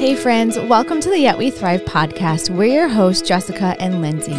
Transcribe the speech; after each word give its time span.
Hey, 0.00 0.16
friends, 0.16 0.58
welcome 0.58 0.98
to 1.02 1.10
the 1.10 1.18
Yet 1.18 1.36
We 1.36 1.50
Thrive 1.50 1.82
podcast. 1.82 2.48
We're 2.48 2.72
your 2.72 2.88
hosts, 2.88 3.28
Jessica 3.28 3.76
and 3.78 4.00
Lindsay. 4.00 4.32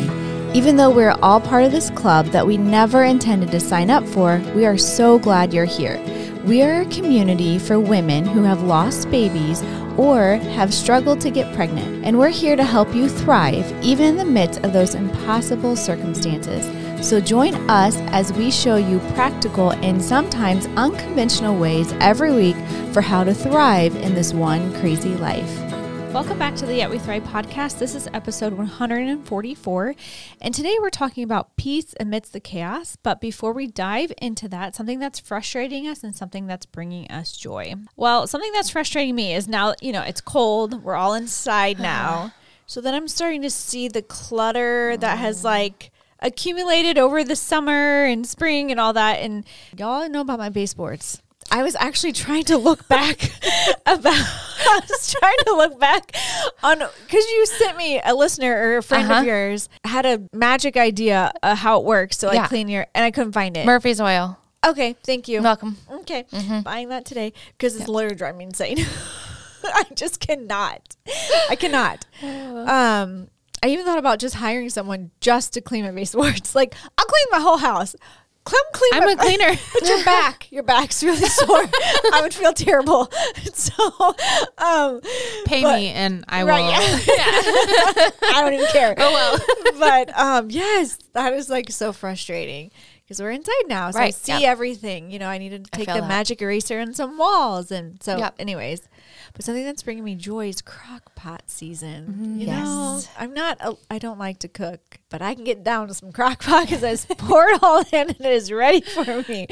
Even 0.58 0.76
though 0.76 0.90
we're 0.90 1.16
all 1.22 1.40
part 1.40 1.66
of 1.66 1.72
this 1.72 1.92
club 1.92 2.26
that 2.30 2.48
we 2.48 2.58
never 2.58 3.04
intended 3.04 3.52
to 3.52 3.60
sign 3.60 3.92
up 3.92 4.04
for, 4.08 4.40
we 4.56 4.66
are 4.66 4.76
so 4.76 5.20
glad 5.20 5.54
you're 5.54 5.66
here. 5.66 6.00
We 6.46 6.64
are 6.64 6.82
a 6.82 6.86
community 6.88 7.60
for 7.60 7.80
women 7.80 8.26
who 8.26 8.42
have 8.42 8.64
lost 8.64 9.12
babies 9.12 9.62
or 9.98 10.38
have 10.38 10.74
struggled 10.74 11.22
to 11.22 11.30
get 11.30 11.54
pregnant, 11.54 12.06
and 12.06 12.18
we're 12.18 12.30
here 12.30 12.56
to 12.56 12.64
help 12.64 12.96
you 12.96 13.08
thrive 13.08 13.72
even 13.84 14.08
in 14.08 14.18
the 14.18 14.26
midst 14.26 14.66
of 14.66 14.74
those 14.74 14.96
impossible 14.96 15.76
circumstances. 15.76 16.66
So 17.02 17.20
join 17.20 17.56
us 17.68 17.98
as 18.12 18.32
we 18.32 18.52
show 18.52 18.76
you 18.76 19.00
practical 19.16 19.72
and 19.72 20.00
sometimes 20.02 20.68
unconventional 20.78 21.58
ways 21.58 21.92
every 21.94 22.32
week 22.32 22.56
for 22.94 23.02
how 23.02 23.24
to 23.24 23.34
thrive 23.34 23.96
in 23.96 24.14
this 24.14 24.36
one 24.36 24.72
crazy 24.80 25.16
life. 25.16 25.60
Welcome 26.14 26.38
back 26.38 26.56
to 26.58 26.68
the 26.68 26.76
Yet 26.76 26.92
We 26.92 27.00
Thrive 27.00 27.24
podcast. 27.24 27.80
This 27.80 27.96
is 27.96 28.08
episode 28.14 28.54
144. 28.54 29.96
And 30.42 30.54
today 30.54 30.78
we're 30.80 30.92
talking 30.92 31.24
about 31.24 31.56
peace 31.56 31.96
amidst 32.00 32.34
the 32.34 32.40
chaos. 32.40 32.98
But 33.02 33.20
before 33.20 33.52
we 33.52 33.66
dive 33.66 34.14
into 34.22 34.48
that, 34.50 34.76
something 34.76 35.00
that's 35.00 35.20
frustrating 35.20 35.88
us 35.88 36.04
and 36.04 36.16
something 36.16 36.46
that's 36.46 36.68
bringing 36.68 37.10
us 37.10 37.36
joy. 37.36 37.74
Well, 37.96 38.28
something 38.28 38.52
that's 38.52 38.70
frustrating 38.70 39.16
me 39.16 39.34
is 39.34 39.48
now, 39.48 39.74
you 39.82 39.92
know, 39.92 40.04
it's 40.04 40.22
cold. 40.22 40.84
We're 40.84 40.96
all 40.96 41.16
inside 41.16 41.80
now. 41.80 42.34
so 42.68 42.80
then 42.80 42.94
I'm 42.94 43.08
starting 43.08 43.42
to 43.42 43.50
see 43.50 43.88
the 43.88 44.04
clutter 44.04 44.98
that 44.98 45.18
has 45.18 45.44
like 45.44 45.92
accumulated 46.22 46.98
over 46.98 47.24
the 47.24 47.36
summer 47.36 48.04
and 48.06 48.26
spring 48.28 48.72
and 48.72 48.80
all 48.80 48.94
that. 48.94 49.20
And 49.20 49.46
y'all 49.78 50.08
know 50.10 50.22
about 50.22 50.40
my 50.40 50.50
baseboards. 50.50 51.22
I 51.54 51.64
was 51.64 51.76
actually 51.80 52.14
trying 52.14 52.46
to 52.46 52.58
look 52.58 52.88
back 52.88 53.24
about. 53.86 54.14
I 54.14 54.80
was 54.90 55.12
trying 55.14 55.38
to 55.48 55.54
look 55.56 55.80
back 55.80 56.16
on 56.64 56.78
because 56.78 57.26
you 57.28 57.46
sent 57.46 57.76
me 57.78 58.00
a 58.06 58.14
listener 58.14 58.54
or 58.56 58.78
a 58.78 58.84
friend 58.84 59.10
Uh-huh. 59.12 59.20
of 59.22 59.26
yours 59.26 59.68
had 59.84 60.06
a 60.06 60.22
magic 60.32 60.78
idea 60.78 61.32
of 61.44 61.58
how 61.58 61.80
it 61.80 61.86
works 61.86 62.18
to 62.18 62.28
like 62.28 62.36
Yeah. 62.36 62.48
clean 62.48 62.70
your 62.70 62.86
and 62.96 63.04
I 63.04 63.12
couldn't 63.12 63.34
find 63.34 63.58
it. 63.58 63.66
Murphy's 63.66 64.00
oil. 64.00 64.38
okay, 64.66 64.96
thank 65.04 65.28
you. 65.28 65.42
Welcome. 65.42 65.78
Okay, 65.92 66.26
buying 66.64 66.88
that 66.90 67.04
today 67.06 67.34
because 67.58 67.76
it's 67.76 67.90
literally 67.90 68.16
driving 68.16 68.38
me 68.38 68.46
insane. 68.46 68.78
I 69.64 69.84
just 69.94 70.20
cannot. 70.22 70.96
I 71.50 71.56
cannot. 71.58 72.06
Um, 72.24 73.28
I 73.64 73.68
even 73.70 73.86
thought 73.86 74.00
about 74.00 74.20
just 74.20 74.36
hiring 74.36 74.70
someone 74.70 75.12
just 75.20 75.54
to 75.54 75.62
clean 75.62 75.86
my 75.86 75.92
baseboards. 75.92 76.56
Like 76.62 76.74
I'll 76.98 77.06
clean 77.06 77.26
my 77.32 77.40
whole 77.40 77.58
house. 77.58 77.96
Come 78.44 78.60
clean. 78.74 78.92
I'm 78.96 79.06
my- 79.06 79.12
a 79.12 79.16
cleaner. 79.16 79.56
but 79.74 79.88
your 79.88 80.04
back, 80.04 80.52
your 80.52 80.64
back's 80.64 81.04
really 81.04 81.28
sore. 81.28 81.64
I 82.12 82.22
would 82.24 82.34
feel 82.34 82.54
terrible. 82.54 83.12
So, 83.54 83.74
um, 84.58 85.02
Pay 85.46 85.62
But- 85.62 85.76
me 85.78 85.90
and 85.90 86.26
I 86.28 86.42
right, 86.44 86.62
will. 86.62 88.20
I 88.36 88.42
don't 88.42 88.54
even 88.54 88.66
care. 88.68 88.96
Oh 88.98 89.12
well. 89.12 89.74
but 89.80 90.18
um, 90.18 90.50
yes, 90.50 90.98
that 91.14 91.34
is 91.34 91.50
like 91.50 91.70
so 91.72 91.94
frustrating 91.94 92.72
because 93.12 93.22
we're 93.22 93.32
inside 93.32 93.68
now, 93.68 93.92
so 93.92 94.00
I 94.00 94.12
see 94.12 94.32
yep. 94.32 94.44
everything. 94.44 95.12
You 95.12 95.20
know, 95.20 95.28
I 95.28 95.38
need 95.38 95.50
to 95.50 95.60
take 95.60 95.88
the 95.88 95.96
that. 95.96 96.08
magic 96.08 96.42
eraser 96.42 96.80
and 96.80 96.96
some 96.96 97.18
walls, 97.18 97.70
and 97.70 98.02
so, 98.02 98.16
Yep. 98.16 98.36
anyways. 98.40 98.88
But 99.34 99.44
something 99.44 99.66
that's 99.66 99.84
bringing 99.84 100.06
me 100.06 100.16
joy 100.16 100.48
is 100.48 100.62
crock 100.62 101.14
pot 101.14 101.44
season. 101.48 102.06
Mm-hmm. 102.08 102.40
You 102.40 102.48
Yes. 102.48 102.64
know, 102.64 103.02
I'm 103.20 103.34
not. 103.34 103.58
A, 103.60 103.76
I 103.90 104.00
don't 104.00 104.18
like 104.18 104.40
to 104.40 104.48
cook, 104.48 105.00
but 105.10 105.22
I 105.22 105.36
can 105.36 105.44
get 105.44 105.62
down 105.62 105.90
to 105.90 105.94
some 105.94 106.14
crock 106.14 106.42
pot 106.42 106.70
because 106.70 106.86
I 106.86 106.92
just 106.92 107.10
pour 107.18 107.50
it 107.50 107.60
all 107.62 107.80
in 107.80 107.86
and 107.92 108.12
it 108.12 108.22
is 108.22 108.50
ready 108.50 108.80
for 108.80 109.26
me. 109.28 109.48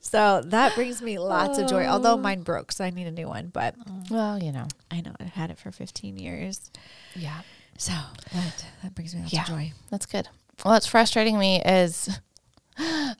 So 0.00 0.42
that 0.44 0.74
brings 0.74 1.00
me 1.00 1.18
lots 1.18 1.58
of 1.58 1.66
joy. 1.66 1.86
Although 1.86 2.14
oh. 2.14 2.18
mine 2.18 2.42
broke, 2.42 2.72
so 2.72 2.84
I 2.84 2.90
need 2.90 3.06
a 3.06 3.10
new 3.10 3.26
one. 3.26 3.48
But 3.48 3.74
oh. 3.88 4.02
Well, 4.10 4.42
you 4.42 4.52
know. 4.52 4.66
I 4.90 5.00
know 5.00 5.12
I've 5.18 5.30
had 5.30 5.50
it 5.50 5.58
for 5.58 5.70
15 5.70 6.18
years. 6.18 6.70
Yeah. 7.16 7.40
So 7.78 7.92
that 8.34 8.66
that 8.82 8.94
brings 8.94 9.14
me 9.14 9.22
lots 9.22 9.32
Yeah. 9.32 9.42
of 9.42 9.48
joy. 9.48 9.72
That's 9.90 10.04
good. 10.04 10.28
Well, 10.64 10.74
what's 10.74 10.86
frustrating 10.86 11.38
me 11.38 11.62
is 11.62 12.18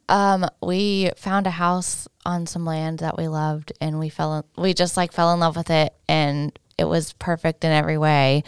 um 0.08 0.46
we 0.60 1.10
found 1.16 1.46
a 1.46 1.50
house 1.50 2.06
on 2.24 2.46
some 2.46 2.64
land 2.64 2.98
that 2.98 3.16
we 3.16 3.28
loved 3.28 3.72
and 3.80 3.98
we 3.98 4.08
fell 4.08 4.38
in, 4.38 4.44
we 4.62 4.74
just 4.74 4.96
like 4.96 5.12
fell 5.12 5.32
in 5.32 5.40
love 5.40 5.56
with 5.56 5.70
it 5.70 5.94
and 6.08 6.58
it 6.76 6.84
was 6.84 7.12
perfect 7.14 7.64
in 7.64 7.72
every 7.72 7.98
way. 7.98 8.44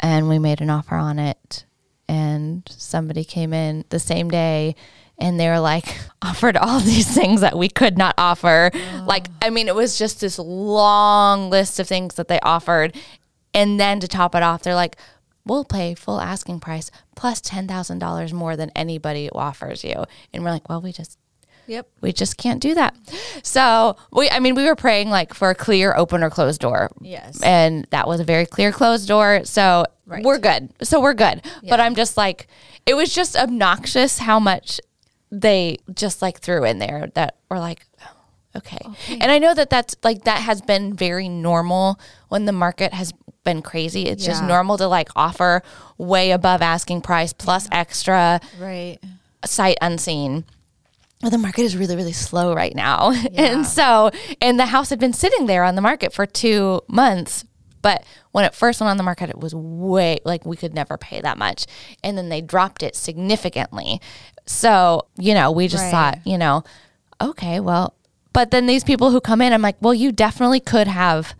And 0.00 0.28
we 0.28 0.38
made 0.38 0.60
an 0.60 0.68
offer 0.68 0.96
on 0.96 1.18
it 1.18 1.64
and 2.08 2.62
somebody 2.68 3.24
came 3.24 3.52
in 3.54 3.84
the 3.88 3.98
same 3.98 4.28
day 4.28 4.76
and 5.18 5.40
they 5.40 5.48
were 5.48 5.60
like 5.60 5.96
offered 6.22 6.56
all 6.56 6.80
these 6.80 7.12
things 7.12 7.40
that 7.40 7.56
we 7.56 7.68
could 7.68 7.96
not 7.96 8.14
offer. 8.18 8.70
Like 9.06 9.28
i 9.42 9.50
mean 9.50 9.68
it 9.68 9.74
was 9.74 9.98
just 9.98 10.20
this 10.20 10.38
long 10.38 11.50
list 11.50 11.80
of 11.80 11.88
things 11.88 12.16
that 12.16 12.28
they 12.28 12.40
offered. 12.40 12.96
And 13.54 13.78
then 13.78 14.00
to 14.00 14.08
top 14.08 14.34
it 14.34 14.42
off 14.42 14.62
they're 14.62 14.74
like 14.74 14.96
we'll 15.46 15.64
pay 15.64 15.94
full 15.94 16.20
asking 16.20 16.60
price 16.60 16.90
plus 17.16 17.40
$10,000 17.40 18.32
more 18.32 18.56
than 18.56 18.70
anybody 18.74 19.28
offers 19.30 19.84
you 19.84 20.04
and 20.32 20.42
we're 20.44 20.50
like 20.50 20.68
well 20.68 20.80
we 20.80 20.92
just 20.92 21.18
Yep. 21.66 21.86
we 22.02 22.12
just 22.12 22.36
can't 22.36 22.60
do 22.60 22.74
that. 22.74 22.94
So 23.42 23.96
we, 24.12 24.28
I 24.28 24.38
mean, 24.38 24.54
we 24.54 24.66
were 24.66 24.76
praying 24.76 25.08
like 25.08 25.32
for 25.32 25.48
a 25.48 25.54
clear 25.54 25.94
open 25.96 26.22
or 26.22 26.28
closed 26.28 26.60
door. 26.60 26.90
Yes. 27.00 27.40
And 27.42 27.86
that 27.88 28.06
was 28.06 28.20
a 28.20 28.24
very 28.24 28.44
clear 28.44 28.70
closed 28.70 29.08
door. 29.08 29.44
So 29.44 29.86
Right. 30.04 30.22
we're 30.22 30.36
good. 30.38 30.68
So 30.82 31.00
we're 31.00 31.14
good. 31.14 31.40
But 31.66 31.80
I'm 31.80 31.94
just 31.94 32.18
like, 32.18 32.48
it 32.84 32.92
was 32.92 33.14
just 33.14 33.34
obnoxious 33.34 34.18
how 34.18 34.38
much 34.38 34.78
they 35.32 35.78
just 35.94 36.20
like 36.20 36.38
threw 36.38 36.64
in 36.64 36.80
there 36.80 37.10
that 37.14 37.36
were 37.48 37.58
like, 37.58 37.86
oh, 38.02 38.58
okay. 38.58 38.78
Oh, 38.84 38.94
and 39.08 39.32
I 39.32 39.38
know 39.38 39.54
that 39.54 39.70
that's 39.70 39.96
like, 40.02 40.24
that 40.24 40.40
has 40.42 40.60
been 40.60 40.92
very 40.92 41.30
normal 41.30 41.98
when 42.28 42.44
the 42.44 42.52
market 42.52 42.92
has 42.92 43.14
been 43.44 43.62
crazy. 43.62 44.04
It's 44.04 44.24
just 44.24 44.42
normal 44.42 44.76
to 44.78 44.86
like 44.88 45.08
offer 45.14 45.62
way 45.98 46.30
above 46.30 46.62
asking 46.62 47.02
price 47.02 47.32
plus 47.32 47.68
extra 47.70 48.40
Right. 48.58 48.98
sight 49.44 49.76
unseen. 49.82 50.44
Well, 51.22 51.30
the 51.30 51.38
market 51.38 51.62
is 51.62 51.76
really, 51.76 51.96
really 51.96 52.12
slow 52.12 52.54
right 52.54 52.74
now. 52.74 53.10
Yeah. 53.30 53.42
And 53.52 53.66
so, 53.66 54.10
and 54.40 54.58
the 54.58 54.66
house 54.66 54.90
had 54.90 54.98
been 54.98 55.12
sitting 55.12 55.46
there 55.46 55.64
on 55.64 55.74
the 55.74 55.80
market 55.80 56.12
for 56.12 56.26
two 56.26 56.82
months. 56.88 57.44
But 57.82 58.04
when 58.32 58.44
it 58.46 58.54
first 58.54 58.80
went 58.80 58.90
on 58.90 58.96
the 58.96 59.02
market, 59.02 59.28
it 59.30 59.38
was 59.38 59.54
way 59.54 60.18
like 60.24 60.46
we 60.46 60.56
could 60.56 60.74
never 60.74 60.96
pay 60.96 61.20
that 61.20 61.36
much. 61.36 61.66
And 62.02 62.16
then 62.16 62.30
they 62.30 62.40
dropped 62.40 62.82
it 62.82 62.96
significantly. 62.96 64.00
So, 64.46 65.06
you 65.18 65.34
know, 65.34 65.50
we 65.50 65.68
just 65.68 65.84
Right. 65.84 65.90
thought, 65.90 66.18
you 66.26 66.38
know, 66.38 66.64
okay, 67.20 67.60
well, 67.60 67.94
but 68.32 68.50
then 68.50 68.66
these 68.66 68.84
people 68.84 69.10
who 69.10 69.20
come 69.20 69.40
in, 69.42 69.52
I'm 69.52 69.62
like, 69.62 69.76
well, 69.80 69.94
you 69.94 70.12
definitely 70.12 70.60
could 70.60 70.88
have 70.88 71.34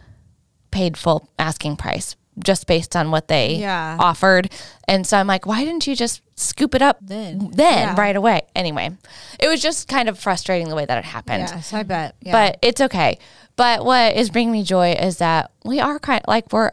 paid 0.75 0.97
full 0.99 1.29
asking 1.39 1.77
price 1.77 2.17
just 2.43 2.67
based 2.67 2.97
on 2.97 3.13
what 3.13 3.29
they 3.29 3.55
Yeah. 3.57 3.97
offered. 4.01 4.51
And 4.89 5.07
so 5.07 5.17
I'm 5.17 5.29
like, 5.29 5.47
why 5.47 5.65
didn't 5.65 5.87
you 5.87 5.95
just 5.95 6.21
scoop 6.37 6.75
it 6.75 6.83
up 6.83 6.99
Then. 7.01 7.51
then 7.53 7.89
Yeah. 7.89 7.95
right 7.97 8.17
away? 8.17 8.43
Anyway, 8.57 8.91
it 9.39 9.47
was 9.49 9.63
just 9.63 9.87
kind 9.87 10.09
of 10.09 10.19
frustrating 10.19 10.69
the 10.69 10.75
way 10.75 10.85
that 10.85 10.99
it 10.99 11.05
happened. 11.05 11.49
Yes, 11.49 11.73
I 11.73 11.85
bet. 11.85 12.17
Yeah. 12.21 12.33
But 12.33 12.59
it's 12.61 12.81
okay. 12.81 13.19
But 13.55 13.85
what 13.85 14.17
is 14.17 14.31
bringing 14.31 14.51
me 14.53 14.65
joy 14.65 14.93
is 14.93 15.19
that 15.19 15.53
we 15.65 15.79
are 15.79 16.01
kind 16.01 16.21
of 16.25 16.29
like 16.29 16.53
we're 16.53 16.73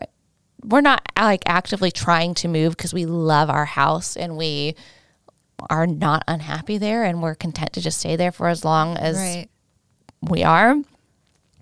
we're 0.63 0.81
not 0.81 1.01
like 1.17 1.43
actively 1.45 1.91
trying 1.91 2.33
to 2.35 2.47
move 2.47 2.75
because 2.75 2.93
we 2.93 3.05
love 3.05 3.49
our 3.49 3.65
house 3.65 4.15
and 4.17 4.37
we 4.37 4.75
are 5.69 5.85
not 5.87 6.23
unhappy 6.27 6.77
there 6.79 7.03
and 7.03 7.21
we're 7.21 7.35
content 7.35 7.73
to 7.73 7.81
just 7.81 7.99
stay 7.99 8.15
there 8.15 8.31
for 8.31 8.47
as 8.47 8.65
long 8.65 8.97
as 8.97 9.15
right. 9.17 9.47
we 10.21 10.43
are. 10.43 10.75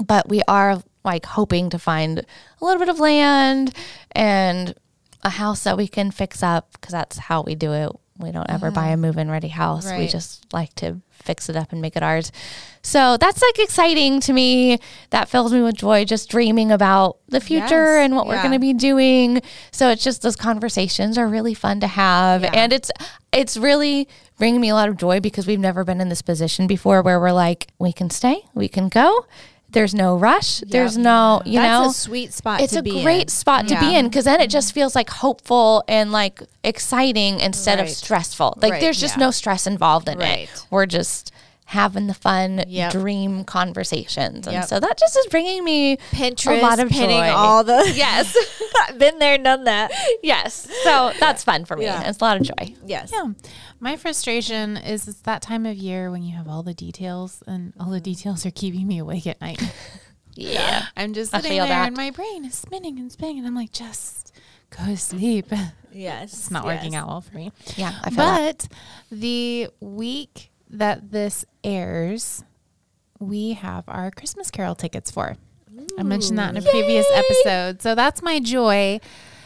But 0.05 0.29
we 0.29 0.41
are 0.47 0.81
like 1.03 1.25
hoping 1.25 1.69
to 1.69 1.79
find 1.79 2.19
a 2.19 2.65
little 2.65 2.79
bit 2.79 2.89
of 2.89 2.99
land 2.99 3.73
and 4.11 4.75
a 5.23 5.29
house 5.29 5.63
that 5.63 5.77
we 5.77 5.87
can 5.87 6.11
fix 6.11 6.41
up 6.43 6.71
because 6.73 6.91
that's 6.91 7.17
how 7.17 7.41
we 7.41 7.55
do 7.55 7.73
it. 7.73 7.91
We 8.17 8.31
don't 8.33 8.49
ever 8.49 8.69
buy 8.69 8.87
a 8.89 8.97
move 8.97 9.17
in 9.17 9.31
ready 9.31 9.47
house. 9.47 9.85
We 9.85 9.91
Uh-huh. 9.91 10.07
Just 10.07 10.45
like 10.53 10.73
to 10.75 10.99
fix 11.11 11.47
it 11.49 11.55
up 11.55 11.71
and 11.71 11.81
make 11.81 11.95
it 11.95 12.03
ours. 12.03 12.31
So 12.81 13.15
that's 13.17 13.41
like 13.41 13.59
exciting 13.59 14.19
to 14.21 14.33
me. 14.33 14.79
That 15.11 15.29
fills 15.29 15.53
me 15.53 15.61
with 15.61 15.75
joy 15.75 16.03
just 16.03 16.29
dreaming 16.29 16.69
about 16.71 17.17
the 17.29 17.39
future 17.39 17.97
Yes. 17.97 18.05
and 18.05 18.15
what 18.15 18.27
we're 18.27 18.41
going 18.41 18.53
to 18.53 18.59
be 18.59 18.73
doing. 18.73 19.41
So 19.71 19.89
it's 19.89 20.03
just 20.03 20.21
those 20.21 20.35
conversations 20.35 21.17
are 21.17 21.27
really 21.27 21.53
fun 21.53 21.79
to 21.79 21.87
have. 21.87 22.43
Yeah. 22.43 22.51
And 22.53 22.73
it's 22.73 22.91
it's 23.31 23.55
really 23.55 24.07
bringing 24.37 24.59
me 24.59 24.69
a 24.69 24.75
lot 24.75 24.89
of 24.89 24.97
joy 24.97 25.19
because 25.21 25.47
we've 25.47 25.59
never 25.59 25.83
been 25.85 26.01
in 26.01 26.09
this 26.09 26.21
position 26.21 26.67
before 26.67 27.01
where 27.01 27.19
we're 27.19 27.31
like 27.31 27.67
we 27.79 27.93
can 27.93 28.09
stay, 28.09 28.43
we 28.53 28.67
can 28.67 28.89
go. 28.89 29.25
There's 29.71 29.93
no 29.93 30.17
rush. 30.17 30.61
There's 30.61 30.97
no, 30.97 31.41
you 31.45 31.59
That's 31.59 31.83
know, 31.83 31.89
a 31.89 31.93
sweet 31.93 32.33
spot. 32.33 32.61
it's 32.61 32.75
a 32.75 32.81
great 32.81 33.23
in. 33.23 33.27
spot 33.27 33.67
to 33.67 33.79
be 33.79 33.95
in 33.95 34.07
because 34.07 34.25
then 34.25 34.41
it 34.41 34.49
just 34.49 34.69
mm-hmm. 34.69 34.75
feels 34.79 34.95
like 34.95 35.09
hopeful 35.09 35.83
and 35.87 36.11
like 36.11 36.41
exciting 36.63 37.39
instead 37.39 37.79
of 37.79 37.89
stressful. 37.89 38.57
Like 38.61 38.73
Right, 38.73 38.81
there's 38.81 38.99
just 38.99 39.17
yeah. 39.17 39.25
no 39.25 39.31
stress 39.31 39.67
involved 39.67 40.09
in 40.09 40.17
Right. 40.17 40.49
it. 40.51 40.65
We're 40.71 40.87
just 40.87 41.31
having 41.69 42.07
the 42.07 42.13
fun 42.15 42.63
Yep. 42.67 42.91
dream 42.91 43.43
conversations. 43.43 44.47
And 44.47 44.53
Yep. 44.55 44.65
so 44.65 44.79
that 44.79 44.97
just 44.97 45.15
is 45.15 45.27
bringing 45.27 45.63
me 45.63 45.97
Pinterest, 46.11 46.57
a 46.59 46.61
lot 46.63 46.79
of 46.79 46.89
pinning 46.89 47.17
joy. 47.17 47.29
all 47.29 47.63
the. 47.63 47.91
yes. 47.95 48.35
Been 48.97 49.19
there, 49.19 49.37
done 49.37 49.65
that. 49.65 49.91
yes. 50.23 50.67
So 50.83 51.11
that's 51.19 51.43
fun 51.43 51.65
for 51.65 51.77
me. 51.77 51.85
Yeah. 51.85 52.09
It's 52.09 52.19
a 52.19 52.23
lot 52.23 52.37
of 52.37 52.43
joy. 52.43 52.73
Yes. 52.85 53.11
Yeah. 53.13 53.33
My 53.79 53.95
frustration 53.97 54.77
is 54.77 55.07
it's 55.07 55.21
that 55.21 55.43
time 55.43 55.67
of 55.67 55.77
year 55.77 56.09
when 56.09 56.23
you 56.23 56.35
have 56.35 56.47
all 56.47 56.63
the 56.63 56.73
details 56.73 57.43
and 57.45 57.73
all 57.79 57.91
the 57.91 58.01
details 58.01 58.45
are 58.47 58.51
keeping 58.51 58.87
me 58.87 58.97
awake 58.97 59.27
at 59.27 59.39
night. 59.39 59.61
Yeah. 60.35 60.85
I'm 60.95 61.13
just 61.13 61.31
sitting 61.31 61.51
there 61.57 61.67
that. 61.67 61.87
and 61.87 61.97
my 61.97 62.11
brain 62.11 62.45
is 62.45 62.55
spinning 62.55 62.97
and 62.97 63.11
spinning. 63.11 63.39
And 63.39 63.47
I'm 63.47 63.55
like, 63.55 63.73
just 63.73 64.33
go 64.69 64.85
to 64.85 64.95
sleep. 64.95 65.47
Yes. 65.91 66.31
It's 66.31 66.51
not 66.51 66.63
working 66.65 66.95
out 66.95 67.07
well 67.09 67.19
for 67.19 67.35
me. 67.35 67.51
Yeah. 67.75 67.93
I 68.03 68.09
feel 68.09 68.17
that. 68.17 68.67
But 68.69 68.77
the 69.19 69.67
week 69.81 70.49
that 70.69 71.11
this 71.11 71.45
airs, 71.63 72.43
we 73.19 73.53
have 73.53 73.83
our 73.87 74.11
Christmas 74.11 74.51
Carol 74.51 74.75
tickets 74.75 75.11
for. 75.11 75.35
I 75.97 76.03
mentioned 76.03 76.37
that 76.39 76.55
in 76.55 76.57
a 76.57 76.69
previous 76.69 77.05
episode. 77.13 77.81
So 77.81 77.95
that's 77.95 78.21
my 78.21 78.39
joy 78.39 78.99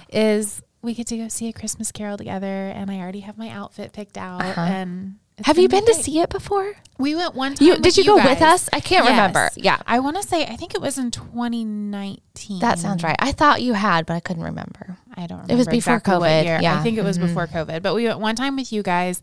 is 0.10 0.62
we 0.82 0.94
get 0.94 1.08
to 1.08 1.18
go 1.18 1.28
see 1.28 1.48
a 1.48 1.54
Christmas 1.54 1.92
Carol 1.92 2.18
together 2.18 2.46
and 2.46 2.92
I 2.92 3.00
already 3.00 3.22
have 3.22 3.38
my 3.38 3.50
outfit 3.50 3.94
picked 3.94 4.18
out 4.18 4.42
Uh-huh. 4.42 4.62
and 4.62 5.16
it's 5.38 5.48
Have 5.48 5.58
you 5.58 5.68
been 5.68 5.86
be 5.86 5.94
to 5.94 6.00
see 6.02 6.20
it 6.20 6.30
before? 6.30 6.74
We 7.00 7.16
went 7.16 7.34
one 7.34 7.56
time. 7.56 7.68
You 7.68 7.78
did 7.80 7.98
you, 7.98 8.06
go 8.06 8.16
with 8.16 8.42
us? 8.42 8.70
I 8.72 8.80
can't 8.80 9.04
Yes. 9.04 9.12
remember. 9.12 9.50
Yeah. 9.56 9.80
I 9.88 10.00
want 10.00 10.16
to 10.18 10.24
say 10.24 10.46
I 10.46 10.56
think 10.56 10.76
it 10.76 10.82
was 10.82 10.98
in 11.00 11.10
2019. 11.12 12.60
That 12.60 12.80
sounds 12.80 13.04
right. 13.04 13.16
I 13.20 13.32
thought 13.32 13.62
you 13.62 13.74
had, 13.74 14.06
but 14.06 14.14
I 14.14 14.20
couldn't 14.20 14.44
remember. 14.44 14.98
I 15.16 15.22
don't 15.28 15.40
remember. 15.40 15.54
It 15.54 15.58
was 15.58 15.68
before 15.68 15.96
exactly 15.96 16.28
COVID, 16.28 16.62
yeah. 16.62 16.80
I 16.80 16.84
think 16.84 16.98
it 16.98 17.04
was 17.04 17.18
Mhm. 17.18 17.28
before 17.28 17.48
COVID. 17.48 17.82
But 17.82 17.96
we 17.96 18.06
went 18.06 18.20
one 18.20 18.36
time 18.36 18.56
with 18.56 18.72
you 18.72 18.84
guys 18.84 19.22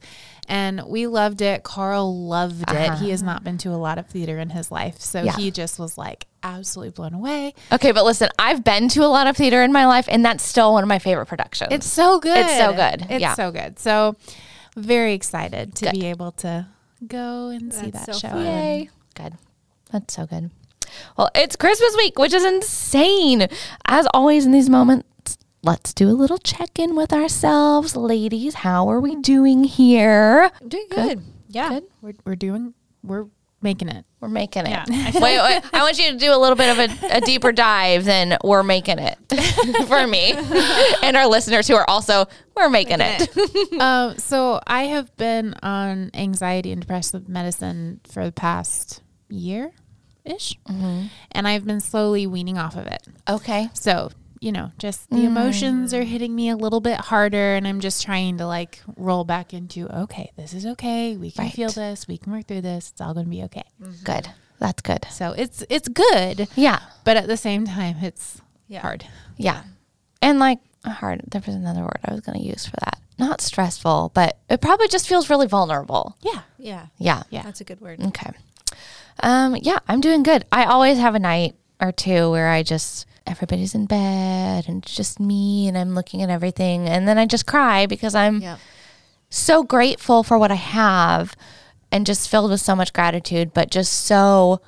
and 0.48 0.82
we 0.86 1.06
loved 1.06 1.40
it. 1.40 1.62
Carl 1.62 2.26
loved 2.26 2.62
it. 2.62 2.68
Uh-huh. 2.70 2.96
He 2.96 3.10
has 3.10 3.22
not 3.22 3.44
been 3.44 3.56
to 3.58 3.70
a 3.70 3.76
lot 3.78 3.98
of 3.98 4.06
theater 4.06 4.38
in 4.38 4.50
his 4.50 4.70
life. 4.70 5.00
So 5.00 5.22
Yeah. 5.22 5.36
he 5.36 5.50
just 5.50 5.78
was 5.78 5.96
like 5.96 6.26
absolutely 6.42 6.90
blown 6.90 7.14
away. 7.14 7.54
Okay, 7.72 7.92
but 7.92 8.04
listen, 8.04 8.30
I've 8.38 8.64
been 8.64 8.88
to 8.90 9.04
a 9.04 9.08
lot 9.08 9.26
of 9.26 9.36
theater 9.36 9.62
in 9.62 9.72
my 9.72 9.86
life, 9.86 10.06
and 10.10 10.24
that's 10.24 10.42
still 10.42 10.72
one 10.72 10.82
of 10.82 10.88
my 10.88 10.98
favorite 10.98 11.26
productions. 11.26 11.72
It's 11.72 11.86
so 11.86 12.18
good. 12.18 12.36
It's 12.38 12.56
so 12.56 12.72
good. 12.72 13.06
It's 13.10 13.20
Yeah. 13.20 13.34
so 13.34 13.50
good. 13.52 13.78
So 13.78 14.16
very 14.80 15.14
excited 15.14 15.74
to 15.76 15.86
Good. 15.86 15.92
be 15.92 16.06
able 16.06 16.32
to 16.32 16.66
go 17.06 17.48
and 17.48 17.72
see 17.72 17.90
that 17.90 18.06
so 18.06 18.12
show. 18.12 18.28
fun. 18.28 18.44
Yay. 18.44 18.90
Good. 19.14 19.34
That's 19.92 20.14
so 20.14 20.26
good. 20.26 20.50
Well, 21.16 21.30
it's 21.34 21.56
Christmas 21.56 21.96
week, 21.96 22.18
which 22.18 22.32
is 22.32 22.44
insane. 22.44 23.48
As 23.86 24.06
always 24.12 24.46
in 24.46 24.52
these 24.52 24.68
moments, 24.68 25.38
let's 25.62 25.94
do 25.94 26.08
a 26.08 26.12
little 26.12 26.38
check 26.38 26.78
in 26.78 26.96
with 26.96 27.12
ourselves. 27.12 27.96
Ladies, 27.96 28.54
how 28.54 28.88
are 28.88 29.00
we 29.00 29.14
hmm. 29.14 29.20
doing 29.20 29.64
here? 29.64 30.50
I'm 30.60 30.68
doing 30.68 30.86
Good. 30.90 31.18
good. 31.18 31.24
Yeah. 31.48 31.68
Good. 31.68 31.84
We're, 32.00 32.12
we're 32.24 32.36
doing, 32.36 32.74
we're 33.02 33.26
making 33.62 33.88
it. 33.88 34.04
We're 34.20 34.28
making 34.28 34.66
it. 34.66 34.70
Yeah. 34.70 34.84
wait, 35.14 35.38
wait, 35.40 35.62
I 35.72 35.82
want 35.82 35.98
you 35.98 36.10
to 36.12 36.16
do 36.16 36.32
a 36.34 36.36
little 36.38 36.56
bit 36.56 36.70
of 36.70 36.78
a, 37.02 37.16
a 37.16 37.20
deeper 37.20 37.52
dive 37.52 38.04
than 38.04 38.36
we're 38.44 38.62
making 38.62 38.98
it 38.98 39.18
for 39.86 40.06
me 40.06 40.32
and 41.02 41.16
our 41.16 41.26
listeners 41.26 41.68
who 41.68 41.74
are 41.74 41.88
also, 41.88 42.26
we're 42.56 42.68
making, 42.70 42.98
it. 43.00 43.80
um, 43.80 44.16
so 44.18 44.60
I 44.66 44.84
have 44.84 45.14
been 45.16 45.54
on 45.62 46.10
anxiety 46.14 46.72
and 46.72 46.80
depressive 46.80 47.28
medicine 47.28 48.00
for 48.10 48.24
the 48.24 48.32
past 48.32 49.02
year 49.28 49.72
ish, 50.24 50.54
Mm-hmm. 50.68 51.06
and 51.32 51.48
I've 51.48 51.64
been 51.64 51.80
slowly 51.80 52.26
weaning 52.26 52.58
off 52.58 52.76
of 52.76 52.86
it. 52.86 53.02
Okay. 53.28 53.68
So, 53.72 54.10
you 54.40 54.52
know, 54.52 54.72
just 54.78 55.08
the 55.10 55.24
emotions 55.26 55.92
are 55.92 56.02
hitting 56.02 56.34
me 56.34 56.48
a 56.48 56.56
little 56.56 56.80
bit 56.80 56.98
harder, 56.98 57.54
and 57.56 57.68
I'm 57.68 57.80
just 57.80 58.02
trying 58.04 58.38
to 58.38 58.46
like 58.46 58.80
roll 58.96 59.24
back 59.24 59.52
into 59.52 59.86
okay, 60.04 60.32
this 60.36 60.54
is 60.54 60.64
okay. 60.66 61.16
We 61.16 61.30
can 61.30 61.44
Right. 61.44 61.52
feel 61.54 61.70
this. 61.70 62.08
We 62.08 62.16
can 62.18 62.32
work 62.32 62.46
through 62.46 62.62
this. 62.62 62.90
It's 62.90 63.00
all 63.00 63.12
going 63.14 63.26
to 63.26 63.30
be 63.30 63.42
okay. 63.44 63.64
Good. 64.04 64.28
That's 64.58 64.80
good. 64.82 65.06
So 65.10 65.32
it's 65.32 65.62
it's 65.68 65.88
good, 65.88 66.48
Yeah. 66.56 66.80
but 67.04 67.16
at 67.16 67.26
the 67.26 67.36
same 67.36 67.66
time, 67.66 67.96
it's 68.02 68.40
Yeah. 68.68 68.80
hard. 68.80 69.04
Yeah. 69.36 69.62
And 70.22 70.38
like 70.38 70.58
hard, 70.84 71.22
there 71.28 71.42
was 71.46 71.54
another 71.54 71.82
word 71.82 72.00
I 72.04 72.12
was 72.12 72.20
going 72.22 72.38
to 72.40 72.44
use 72.46 72.64
for 72.66 72.76
that. 72.84 72.98
Not 73.18 73.42
stressful, 73.42 74.12
but 74.14 74.38
it 74.48 74.62
probably 74.62 74.88
just 74.88 75.06
feels 75.06 75.28
really 75.28 75.46
vulnerable. 75.46 76.16
Yeah. 76.22 76.40
Yeah. 76.58 76.86
Yeah. 76.96 77.22
Yeah. 77.28 77.42
That's 77.42 77.60
a 77.60 77.64
good 77.64 77.80
word. 77.82 78.00
Okay. 78.02 78.30
Um, 79.22 79.56
yeah, 79.60 79.80
I'm 79.88 80.00
doing 80.00 80.22
good. 80.22 80.46
I 80.50 80.64
always 80.64 80.96
have 80.98 81.14
a 81.14 81.18
night 81.18 81.54
or 81.80 81.92
two 81.92 82.30
where 82.30 82.48
I 82.48 82.62
just 82.62 83.06
everybody's 83.30 83.74
in 83.74 83.86
bed 83.86 84.66
and 84.68 84.82
it's 84.84 84.94
just 84.94 85.20
me 85.20 85.68
and 85.68 85.78
I'm 85.78 85.94
looking 85.94 86.22
at 86.22 86.30
everything 86.30 86.88
and 86.88 87.06
then 87.06 87.16
I 87.18 87.26
just 87.26 87.46
cry 87.46 87.86
because 87.86 88.14
I'm 88.14 88.40
Yeah. 88.40 88.56
so 89.28 89.62
grateful 89.62 90.22
for 90.22 90.38
what 90.38 90.50
I 90.50 90.56
have 90.56 91.36
and 91.92 92.06
just 92.06 92.28
filled 92.28 92.50
with 92.50 92.60
so 92.60 92.74
much 92.76 92.92
gratitude, 92.92 93.52
but 93.54 93.70
just 93.70 93.92
so 93.92 94.60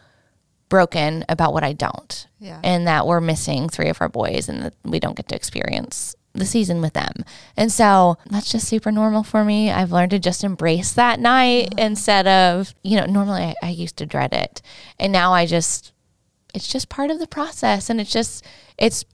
broken 0.68 1.24
about 1.28 1.52
what 1.52 1.62
I 1.62 1.72
don't. 1.72 2.26
Yeah. 2.38 2.60
And 2.64 2.86
that 2.86 3.06
we're 3.06 3.20
missing 3.20 3.68
three 3.68 3.88
of 3.88 4.00
our 4.00 4.08
boys 4.08 4.48
and 4.48 4.62
that 4.62 4.74
we 4.84 4.98
don't 4.98 5.16
get 5.16 5.28
to 5.28 5.36
experience 5.36 6.16
the 6.34 6.46
season 6.46 6.80
with 6.80 6.94
them. 6.94 7.12
And 7.58 7.70
so 7.70 8.16
that's 8.30 8.50
just 8.50 8.66
super 8.66 8.90
normal 8.90 9.22
for 9.22 9.44
me. 9.44 9.70
I've 9.70 9.92
learned 9.92 10.12
to 10.12 10.18
just 10.18 10.42
embrace 10.44 10.92
that 10.94 11.20
night 11.20 11.70
mm-hmm. 11.70 11.78
instead 11.78 12.26
of, 12.26 12.74
you 12.82 12.96
know, 12.96 13.04
normally 13.04 13.42
I, 13.42 13.54
I 13.62 13.68
used 13.68 13.98
to 13.98 14.06
dread 14.06 14.32
it. 14.32 14.62
And 14.98 15.12
now 15.12 15.34
I 15.34 15.44
just, 15.44 15.92
it's 16.54 16.68
just 16.68 16.88
part 16.88 17.10
of 17.10 17.18
the 17.18 17.26
process. 17.26 17.88
And 17.90 18.00
it's 18.00 18.12
just, 18.12 18.44
it's 18.78 19.04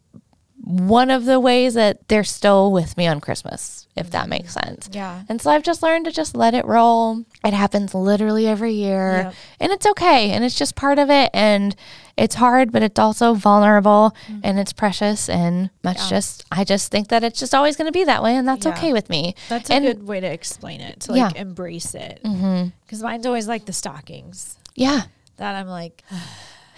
one 0.60 1.10
of 1.10 1.24
the 1.24 1.38
ways 1.40 1.74
that 1.74 2.08
they're 2.08 2.24
still 2.24 2.72
with 2.72 2.96
me 2.96 3.06
on 3.06 3.20
Christmas, 3.20 3.86
if 3.96 4.10
that 4.10 4.28
makes 4.28 4.52
sense. 4.52 4.90
Yeah. 4.92 5.22
And 5.28 5.40
so 5.40 5.50
I've 5.50 5.62
just 5.62 5.82
learned 5.82 6.04
to 6.06 6.10
just 6.12 6.34
let 6.36 6.52
it 6.52 6.64
roll. 6.66 7.24
It 7.44 7.54
happens 7.54 7.94
literally 7.94 8.46
every 8.46 8.72
year. 8.72 9.22
Yep. 9.26 9.34
And 9.60 9.72
it's 9.72 9.86
okay. 9.86 10.30
And 10.30 10.44
it's 10.44 10.56
just 10.58 10.74
part 10.74 10.98
of 10.98 11.10
it. 11.10 11.30
And 11.32 11.76
it's 12.16 12.34
hard, 12.34 12.72
but 12.72 12.82
it's 12.82 12.98
also 12.98 13.34
vulnerable 13.34 14.14
and 14.42 14.58
it's 14.58 14.72
precious. 14.72 15.28
And 15.28 15.70
that's 15.82 16.02
Yeah. 16.04 16.16
just, 16.16 16.44
I 16.50 16.64
just 16.64 16.90
think 16.90 17.08
that 17.08 17.22
it's 17.22 17.38
just 17.38 17.54
always 17.54 17.76
going 17.76 17.86
to 17.86 17.96
be 17.96 18.04
that 18.04 18.22
way. 18.24 18.34
And 18.34 18.46
that's 18.46 18.66
Yeah. 18.66 18.72
okay 18.72 18.92
with 18.92 19.08
me. 19.08 19.36
That's 19.48 19.70
a 19.70 19.74
And- 19.74 19.84
good 19.84 20.06
way 20.08 20.18
to 20.18 20.26
explain 20.26 20.80
it. 20.80 21.00
To 21.02 21.12
like 21.12 21.34
Yeah. 21.36 21.40
embrace 21.40 21.94
it. 21.94 22.20
Mm-hmm. 22.24 22.70
Because 22.84 23.00
mine's 23.02 23.26
always 23.26 23.46
like 23.46 23.64
the 23.66 23.72
stockings. 23.72 24.56
Yeah. 24.74 25.02
That 25.36 25.54
I'm 25.54 25.68
like, 25.68 26.02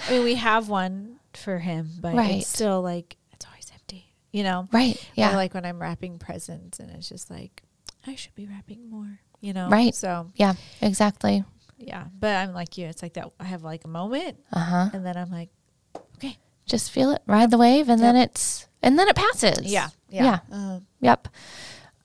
I 0.09 0.11
mean, 0.13 0.25
we 0.25 0.35
have 0.37 0.69
one 0.69 1.19
for 1.35 1.59
him, 1.59 1.91
but 2.01 2.15
Right. 2.15 2.37
it's 2.41 2.49
still 2.49 2.81
like 2.83 3.17
it's 3.33 3.47
always 3.47 3.71
empty. 3.73 4.13
You 4.33 4.43
know. 4.45 4.69
Right. 4.73 4.97
Or 4.97 5.01
Yeah. 5.15 5.37
like 5.37 5.55
when 5.55 5.65
I'm 5.65 5.81
wrapping 5.81 6.19
presents, 6.19 6.79
and 6.81 6.91
it's 6.91 7.09
just 7.09 7.31
like 7.31 7.63
I 8.07 8.15
should 8.15 8.35
be 8.35 8.47
wrapping 8.47 8.89
more. 8.91 9.21
You 9.41 9.53
know. 9.53 9.69
Right. 9.69 9.95
So 9.95 10.29
yeah. 10.37 10.55
Exactly. 10.81 11.45
yeah, 11.79 12.05
but 12.19 12.37
I'm 12.37 12.53
like 12.53 12.77
you. 12.79 12.87
It's 12.87 13.03
like 13.03 13.15
that. 13.15 13.31
I 13.41 13.45
have 13.45 13.63
like 13.63 13.85
a 13.85 13.89
moment, 13.89 14.39
Uh 14.53 14.59
huh. 14.61 14.91
and 14.93 15.05
then 15.07 15.17
I'm 15.17 15.31
like, 15.31 15.49
okay. 16.17 16.37
Just 16.67 16.91
feel 16.93 17.11
it, 17.11 17.23
ride 17.27 17.51
the 17.51 17.59
wave, 17.59 17.89
and 17.89 18.01
then 18.01 18.15
it's, 18.17 18.69
and 18.83 18.97
then 18.99 19.09
it 19.09 19.17
passes. 19.17 19.61
yeah, 19.73 19.89
Yeah. 20.09 20.25
yeah. 20.25 20.39
Um, 20.57 20.87
Yep. 21.01 21.29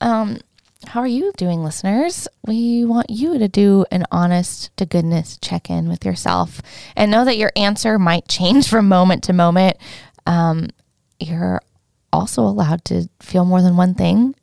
Um, 0.01 0.39
how 0.87 0.99
are 1.01 1.07
you 1.07 1.31
doing, 1.37 1.63
listeners? 1.63 2.27
We 2.45 2.85
want 2.85 3.09
you 3.09 3.37
to 3.37 3.47
do 3.47 3.85
an 3.91 4.05
honest 4.11 4.75
to 4.77 4.85
goodness 4.85 5.37
check 5.41 5.69
in 5.69 5.87
with 5.89 6.05
yourself 6.05 6.61
and 6.95 7.11
know 7.11 7.25
that 7.25 7.37
your 7.37 7.51
answer 7.55 7.99
might 7.99 8.27
change 8.27 8.67
from 8.69 8.87
moment 8.87 9.23
to 9.25 9.33
moment. 9.33 9.77
Um, 10.25 10.67
you're 11.19 11.61
also 12.11 12.43
allowed 12.43 12.85
to 12.85 13.09
feel 13.21 13.45
more 13.45 13.61
than 13.61 13.77
one 13.77 13.93
thing. 13.93 14.35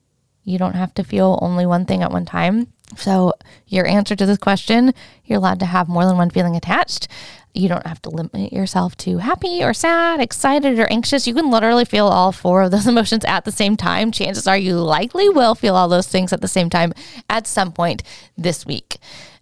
You 0.45 0.59
don't 0.59 0.75
have 0.75 0.95
to 0.95 1.05
feel 1.05 1.39
only 1.41 1.67
one 1.67 1.87
thing 1.87 2.03
at 2.03 2.11
one 2.11 2.27
time. 2.27 2.73
So, 2.97 3.35
your 3.67 3.87
answer 3.87 4.15
to 4.17 4.27
this 4.27 4.39
question, 4.39 4.93
you're 5.25 5.39
allowed 5.39 5.61
to 5.61 5.67
have 5.67 5.89
more 5.89 6.05
than 6.05 6.17
one 6.17 6.31
feeling 6.31 6.57
attached. 6.57 7.09
You 7.55 7.69
don't 7.69 7.87
have 7.87 8.01
to 8.03 8.11
limit 8.11 8.53
yourself 8.53 8.97
to 8.99 9.19
happy 9.19 9.63
or 9.63 9.75
sad, 9.75 10.21
excited 10.21 10.79
or 10.79 10.91
anxious. 10.91 11.27
You 11.27 11.35
can 11.35 11.51
literally 11.51 11.85
feel 11.85 12.07
all 12.07 12.33
four 12.33 12.63
of 12.63 12.71
those 12.71 12.87
emotions 12.89 13.25
at 13.25 13.45
the 13.45 13.53
same 13.53 13.77
time. 13.77 14.11
Chances 14.11 14.47
are 14.47 14.57
you 14.57 14.77
likely 14.77 15.29
will 15.29 15.55
feel 15.55 15.77
all 15.77 15.89
those 15.89 16.09
things 16.09 16.33
at 16.33 16.41
the 16.41 16.49
same 16.49 16.71
time 16.71 16.93
at 17.29 17.47
some 17.47 17.73
point 17.73 18.03
this 18.39 18.65
week. 18.65 18.97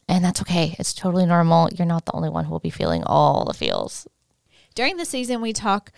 And 0.09 0.25
that's 0.25 0.41
okay. 0.43 0.75
It's 0.79 0.93
totally 0.93 1.25
normal. 1.25 1.69
You're 1.73 1.87
not 1.87 2.05
the 2.05 2.15
only 2.15 2.31
one 2.31 2.45
who 2.45 2.51
will 2.51 2.59
be 2.59 2.71
feeling 2.71 3.05
all 3.05 3.45
the 3.45 3.55
feels. 3.55 4.09
During 4.75 4.97
the 4.97 5.05
season, 5.05 5.41
we 5.41 5.53
talk 5.53 5.93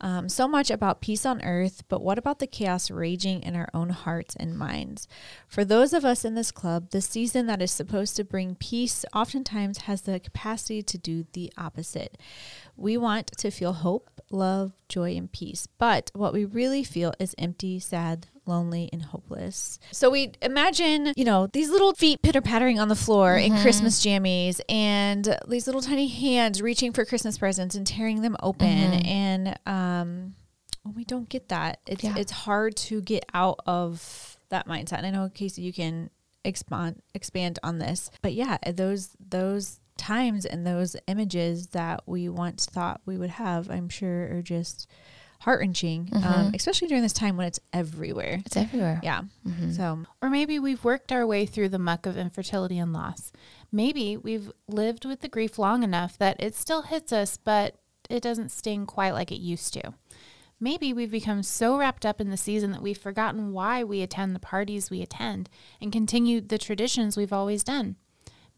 um, 0.00 0.28
so 0.28 0.46
much 0.46 0.70
about 0.70 1.00
peace 1.00 1.26
on 1.26 1.42
earth, 1.42 1.82
but 1.88 2.02
what 2.02 2.18
about 2.18 2.38
the 2.38 2.46
chaos 2.46 2.90
raging 2.90 3.42
in 3.42 3.56
our 3.56 3.68
own 3.74 3.90
hearts 3.90 4.36
and 4.36 4.56
minds? 4.56 5.08
For 5.48 5.64
those 5.64 5.92
of 5.92 6.04
us 6.04 6.24
in 6.24 6.34
this 6.34 6.52
club, 6.52 6.90
the 6.90 7.00
season 7.00 7.46
that 7.46 7.60
is 7.60 7.72
supposed 7.72 8.14
to 8.16 8.24
bring 8.24 8.54
peace 8.54 9.04
oftentimes 9.12 9.78
has 9.78 10.02
the 10.02 10.20
capacity 10.20 10.82
to 10.82 10.98
do 10.98 11.26
the 11.32 11.52
opposite. 11.58 12.16
We 12.76 12.96
want 12.96 13.26
to 13.38 13.50
feel 13.50 13.72
hope, 13.72 14.20
love, 14.30 14.72
joy, 14.88 15.16
and 15.16 15.30
peace, 15.32 15.66
but 15.78 16.12
what 16.14 16.32
we 16.32 16.44
really 16.44 16.84
feel 16.84 17.12
is 17.18 17.34
empty, 17.36 17.80
sad, 17.80 18.28
lonely, 18.48 18.88
and 18.92 19.02
hopeless. 19.02 19.78
So 19.92 20.10
we 20.10 20.32
imagine, 20.42 21.12
you 21.16 21.24
know, 21.24 21.46
these 21.52 21.70
little 21.70 21.94
feet 21.94 22.20
pitter 22.22 22.40
pattering 22.40 22.80
on 22.80 22.88
the 22.88 22.96
floor 22.96 23.36
in 23.36 23.56
Christmas 23.58 24.04
jammies 24.04 24.60
and 24.68 25.36
these 25.48 25.66
little 25.66 25.82
tiny 25.82 26.08
hands 26.08 26.60
reaching 26.60 26.92
for 26.92 27.04
Christmas 27.04 27.38
presents 27.38 27.74
and 27.74 27.86
tearing 27.86 28.22
them 28.22 28.36
open. 28.42 28.66
And 28.66 29.58
um, 29.66 30.34
when 30.82 30.94
we 30.94 31.04
don't 31.04 31.28
get 31.28 31.48
that, 31.50 31.78
it's, 31.86 32.02
Yeah. 32.02 32.14
it's 32.16 32.32
hard 32.32 32.76
to 32.76 33.00
get 33.02 33.24
out 33.34 33.60
of 33.66 34.38
that 34.48 34.66
mindset. 34.66 34.94
And 34.98 35.06
I 35.06 35.10
know, 35.10 35.30
Casey, 35.32 35.62
you 35.62 35.72
can 35.72 36.10
expand 36.44 37.02
expand 37.14 37.58
on 37.62 37.78
this, 37.78 38.10
but 38.22 38.32
yeah, 38.32 38.56
those 38.72 39.10
those 39.20 39.80
times 39.98 40.46
and 40.46 40.64
those 40.66 40.94
images 41.08 41.66
that 41.68 42.00
we 42.06 42.28
once 42.28 42.64
thought 42.64 43.00
we 43.04 43.18
would 43.18 43.30
have, 43.30 43.68
I'm 43.68 43.88
sure, 43.88 44.28
are 44.36 44.40
just 44.42 44.86
heart 45.48 45.60
wrenching, 45.60 46.10
um, 46.12 46.52
especially 46.54 46.88
during 46.88 47.02
this 47.02 47.14
time 47.14 47.38
when 47.38 47.46
it's 47.46 47.58
everywhere. 47.72 48.42
It's 48.44 48.54
everywhere. 48.54 49.00
Yeah. 49.02 49.22
So 49.72 50.04
Or 50.20 50.28
maybe 50.28 50.58
we've 50.58 50.84
worked 50.84 51.10
our 51.10 51.26
way 51.26 51.46
through 51.46 51.70
the 51.70 51.78
muck 51.78 52.04
of 52.04 52.18
infertility 52.18 52.78
and 52.78 52.92
loss. 52.92 53.32
Maybe 53.72 54.14
we've 54.14 54.52
lived 54.66 55.06
with 55.06 55.22
the 55.22 55.28
grief 55.28 55.58
long 55.58 55.82
enough 55.82 56.18
that 56.18 56.36
it 56.38 56.54
still 56.54 56.82
hits 56.82 57.14
us, 57.14 57.38
but 57.38 57.76
it 58.10 58.22
doesn't 58.22 58.50
sting 58.50 58.84
quite 58.84 59.12
like 59.12 59.32
it 59.32 59.40
used 59.40 59.72
to. 59.72 59.94
Maybe 60.60 60.92
we've 60.92 61.10
become 61.10 61.42
so 61.42 61.78
wrapped 61.78 62.04
up 62.04 62.20
in 62.20 62.28
the 62.28 62.36
season 62.36 62.70
that 62.72 62.82
we've 62.82 62.98
forgotten 62.98 63.54
why 63.54 63.82
we 63.82 64.02
attend 64.02 64.34
the 64.34 64.40
parties 64.40 64.90
we 64.90 65.00
attend 65.00 65.48
and 65.80 65.90
continue 65.90 66.42
the 66.42 66.58
traditions 66.58 67.16
we've 67.16 67.32
always 67.32 67.64
done. 67.64 67.96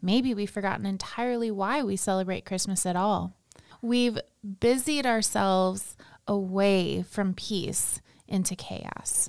Maybe 0.03 0.35
we've 0.35 0.51
forgotten 0.51 0.87
entirely 0.87 1.53
why 1.53 1.85
we 1.85 1.95
celebrate 1.95 2.45
Christmas 2.45 2.85
at 2.85 2.97
all. 2.97 3.37
We've 3.81 4.19
busied 4.59 5.07
ourselves 5.07 5.97
away 6.31 7.03
from 7.03 7.35
peace 7.35 8.01
into 8.29 8.55
chaos. 8.55 9.29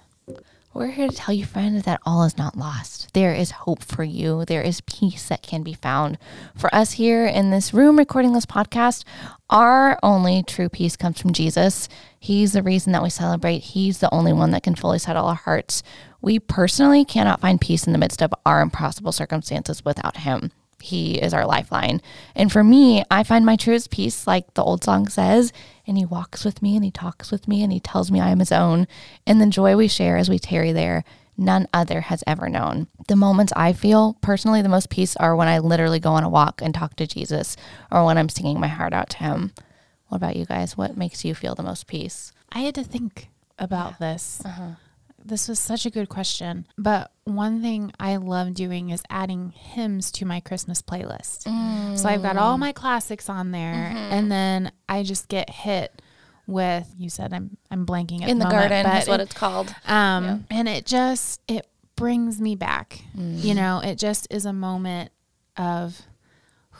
We're 0.73 0.91
here 0.91 1.09
to 1.09 1.15
tell 1.15 1.35
you, 1.35 1.45
friend, 1.45 1.81
that 1.81 1.99
all 2.05 2.23
is 2.23 2.37
not 2.37 2.55
lost. 2.55 3.13
There 3.13 3.33
is 3.33 3.51
hope 3.51 3.83
for 3.83 4.05
you. 4.05 4.45
There 4.45 4.61
is 4.61 4.79
peace 4.81 5.27
that 5.27 5.41
can 5.41 5.63
be 5.63 5.73
found. 5.73 6.17
For 6.55 6.73
us 6.73 6.93
here 6.93 7.25
in 7.25 7.49
this 7.49 7.73
room 7.73 7.97
recording 7.97 8.31
this 8.31 8.45
podcast, 8.45 9.03
our 9.49 9.99
only 10.01 10.43
true 10.43 10.69
peace 10.69 10.95
comes 10.95 11.19
from 11.19 11.33
Jesus. 11.33 11.89
He's 12.17 12.53
the 12.53 12.63
reason 12.63 12.93
that 12.93 13.03
we 13.03 13.09
celebrate. 13.09 13.59
He's 13.59 13.97
the 13.97 14.13
only 14.13 14.31
one 14.31 14.51
that 14.51 14.63
can 14.63 14.75
fully 14.75 14.99
settle 14.99 15.25
our 15.25 15.35
hearts. 15.35 15.83
We 16.21 16.39
personally 16.39 17.03
cannot 17.03 17.41
find 17.41 17.59
peace 17.59 17.85
in 17.85 17.91
the 17.91 17.99
midst 17.99 18.21
of 18.21 18.33
our 18.45 18.61
impossible 18.61 19.11
circumstances 19.11 19.83
without 19.83 20.17
Him. 20.17 20.51
He 20.81 21.19
is 21.19 21.33
our 21.33 21.45
lifeline. 21.45 22.01
And 22.35 22.51
for 22.51 22.63
me, 22.63 23.03
I 23.11 23.23
find 23.23 23.45
my 23.45 23.55
truest 23.55 23.91
peace, 23.91 24.27
like 24.27 24.53
the 24.53 24.63
old 24.63 24.83
song 24.83 25.07
says, 25.07 25.53
and 25.91 25.97
He 25.97 26.05
walks 26.05 26.45
with 26.45 26.61
me 26.61 26.77
and 26.77 26.85
He 26.85 26.91
talks 26.91 27.31
with 27.31 27.49
me 27.49 27.61
and 27.61 27.71
He 27.71 27.81
tells 27.81 28.09
me 28.09 28.21
I 28.21 28.29
am 28.29 28.39
His 28.39 28.51
own. 28.51 28.87
And 29.27 29.41
the 29.41 29.47
joy 29.47 29.75
we 29.75 29.89
share 29.89 30.15
as 30.15 30.29
we 30.29 30.39
tarry 30.39 30.71
there, 30.71 31.03
none 31.37 31.67
other 31.73 32.01
has 32.01 32.23
ever 32.25 32.47
known. 32.47 32.87
The 33.09 33.17
moments 33.17 33.51
I 33.57 33.73
feel 33.73 34.13
personally 34.21 34.61
the 34.61 34.69
most 34.69 34.89
peace 34.89 35.17
are 35.17 35.35
when 35.35 35.49
I 35.49 35.59
literally 35.59 35.99
go 35.99 36.11
on 36.11 36.23
a 36.23 36.29
walk 36.29 36.61
and 36.63 36.73
talk 36.73 36.95
to 36.95 37.05
Jesus 37.05 37.57
or 37.91 38.05
when 38.05 38.17
I'm 38.17 38.29
singing 38.29 38.57
my 38.57 38.69
heart 38.69 38.93
out 38.93 39.09
to 39.11 39.17
Him. 39.17 39.51
What 40.07 40.17
about 40.17 40.37
you 40.37 40.45
guys? 40.45 40.77
What 40.77 40.95
makes 40.95 41.25
you 41.25 41.35
feel 41.35 41.55
the 41.55 41.63
most 41.63 41.87
peace? 41.87 42.31
I 42.51 42.59
had 42.59 42.75
to 42.75 42.83
think 42.85 43.27
about 43.59 43.99
this. 43.99 44.41
Uh-huh. 44.45 44.71
This 45.31 45.47
was 45.47 45.59
such 45.59 45.85
a 45.85 45.89
good 45.89 46.09
question. 46.09 46.67
But 46.77 47.11
one 47.23 47.61
thing 47.61 47.93
I 47.99 48.17
love 48.17 48.53
doing 48.53 48.89
is 48.89 49.01
adding 49.09 49.51
hymns 49.51 50.11
to 50.13 50.25
my 50.25 50.41
Christmas 50.41 50.81
playlist. 50.81 51.43
So 51.97 52.09
I've 52.09 52.21
got 52.21 52.35
all 52.35 52.57
my 52.57 52.73
classics 52.73 53.29
on 53.29 53.51
there, 53.51 53.93
and 54.11 54.29
then 54.29 54.71
I 54.89 55.03
just 55.03 55.29
get 55.29 55.49
hit 55.49 56.01
with. 56.47 56.93
You 56.97 57.09
said 57.09 57.31
I'm 57.33 57.55
I'm 57.71 57.85
blanking 57.85 58.23
at 58.23 58.29
In 58.29 58.39
the 58.39 58.45
moment, 58.45 58.69
garden 58.71 58.83
but 58.91 59.01
is 59.03 59.07
what 59.07 59.19
it- 59.21 59.23
it's 59.23 59.33
called. 59.33 59.73
um, 59.87 60.45
and 60.49 60.67
it 60.67 60.85
just 60.85 61.39
it 61.47 61.65
brings 61.95 62.41
me 62.41 62.55
back. 62.55 63.01
Mm. 63.17 63.41
You 63.43 63.53
know, 63.55 63.79
it 63.83 63.97
just 63.97 64.27
is 64.31 64.45
a 64.45 64.53
moment 64.53 65.11
of 65.55 66.01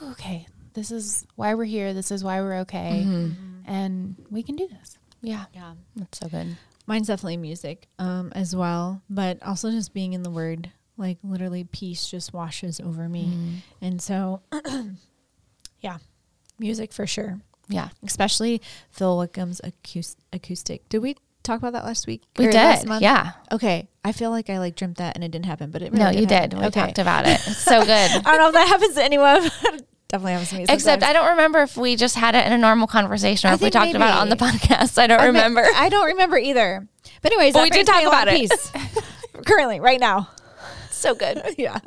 okay, 0.03 0.46
this 0.74 0.91
is 0.91 1.25
why 1.36 1.53
we're 1.53 1.63
here. 1.63 1.93
This 1.93 2.12
is 2.12 2.22
why 2.24 2.41
we're 2.41 2.60
okay, 2.62 3.03
Mm-hmm. 3.05 3.70
and 3.72 4.15
we 4.29 4.43
can 4.43 4.55
do 4.58 4.67
this. 4.67 4.98
Yeah, 5.22 5.46
Yeah. 5.53 5.74
that's 5.96 6.20
so 6.20 6.27
good. 6.27 6.58
Mine's 6.88 7.08
definitely 7.08 7.38
music 7.38 7.88
um, 8.00 8.32
as 8.36 8.56
well, 8.56 9.02
but 9.10 9.42
also 9.44 9.72
just 9.72 9.94
being 9.94 10.14
in 10.14 10.24
the 10.24 10.32
Word. 10.32 10.72
Like 10.98 11.18
literally, 11.24 11.64
peace 11.64 12.08
just 12.10 12.34
washes 12.34 12.80
over 12.80 13.08
me, 13.10 13.62
and 13.82 14.02
so 14.02 14.42
yeah, 15.80 15.98
music 16.60 16.94
for 16.94 17.08
sure. 17.08 17.40
Yeah. 17.68 17.90
Especially 18.04 18.62
Phil 18.92 19.18
Wickham's 19.18 19.62
acous- 19.64 20.16
acoustic. 20.34 20.88
Did 20.90 21.00
we 21.00 21.16
talk 21.44 21.58
about 21.60 21.74
that 21.74 21.86
last 21.86 22.06
week? 22.06 22.24
We 22.38 22.48
did. 22.48 22.86
Yeah. 23.00 23.32
Okay, 23.52 23.88
I 24.04 24.12
feel 24.12 24.30
like 24.30 24.50
I 24.50 24.60
like 24.60 24.76
dreamt 24.76 24.98
that 24.98 25.16
and 25.16 25.24
it 25.24 25.32
didn't 25.32 25.46
happen, 25.46 25.72
but 25.72 25.82
it 25.82 25.92
really 25.92 26.04
No, 26.04 26.10
you 26.12 26.28
happen. 26.28 26.50
did. 26.50 26.60
We 26.60 26.66
okay. 26.66 26.82
talked 26.82 27.00
about 27.00 27.26
it. 27.28 27.40
It's 27.48 27.58
so 27.58 27.80
good. 27.82 27.90
I 27.92 28.22
don't 28.22 28.38
know 28.40 28.48
if 28.50 28.54
that 28.54 28.68
happens 28.68 28.96
to 28.96 29.04
anyone. 29.04 29.50
Definitely 30.12 30.34
happens 30.34 30.50
to 30.50 30.56
me. 30.58 30.63
Except 30.63 30.82
sometimes. 30.82 31.03
I 31.03 31.13
don't 31.13 31.30
remember 31.30 31.62
if 31.62 31.77
we 31.77 31.96
just 31.96 32.15
had 32.18 32.36
it 32.36 32.46
in 32.46 32.51
a 32.51 32.58
normal 32.58 32.86
conversation 32.86 33.48
or 33.48 33.51
I 33.51 33.53
if 33.56 33.62
we 33.62 33.70
talked 33.70 33.96
about 33.96 34.18
it 34.18 34.22
on 34.22 34.27
the 34.30 34.36
podcast. 34.36 34.98
I 35.01 35.08
don't 35.08 35.22
I 35.22 35.27
remember. 35.27 35.65
I 35.74 35.88
don't 35.88 36.08
remember 36.08 36.38
either. 36.38 36.86
But 37.22 37.32
anyways, 37.32 37.53
But 37.53 37.63
we 37.63 37.70
did 37.70 37.88
talk 37.88 38.03
about 38.03 38.27
it. 38.27 38.36
peace. 38.36 38.72
Currently, 39.46 39.80
right 39.80 40.00
now. 40.00 40.30
so 40.91 41.15
good. 41.15 41.41
Yeah. 41.58 41.80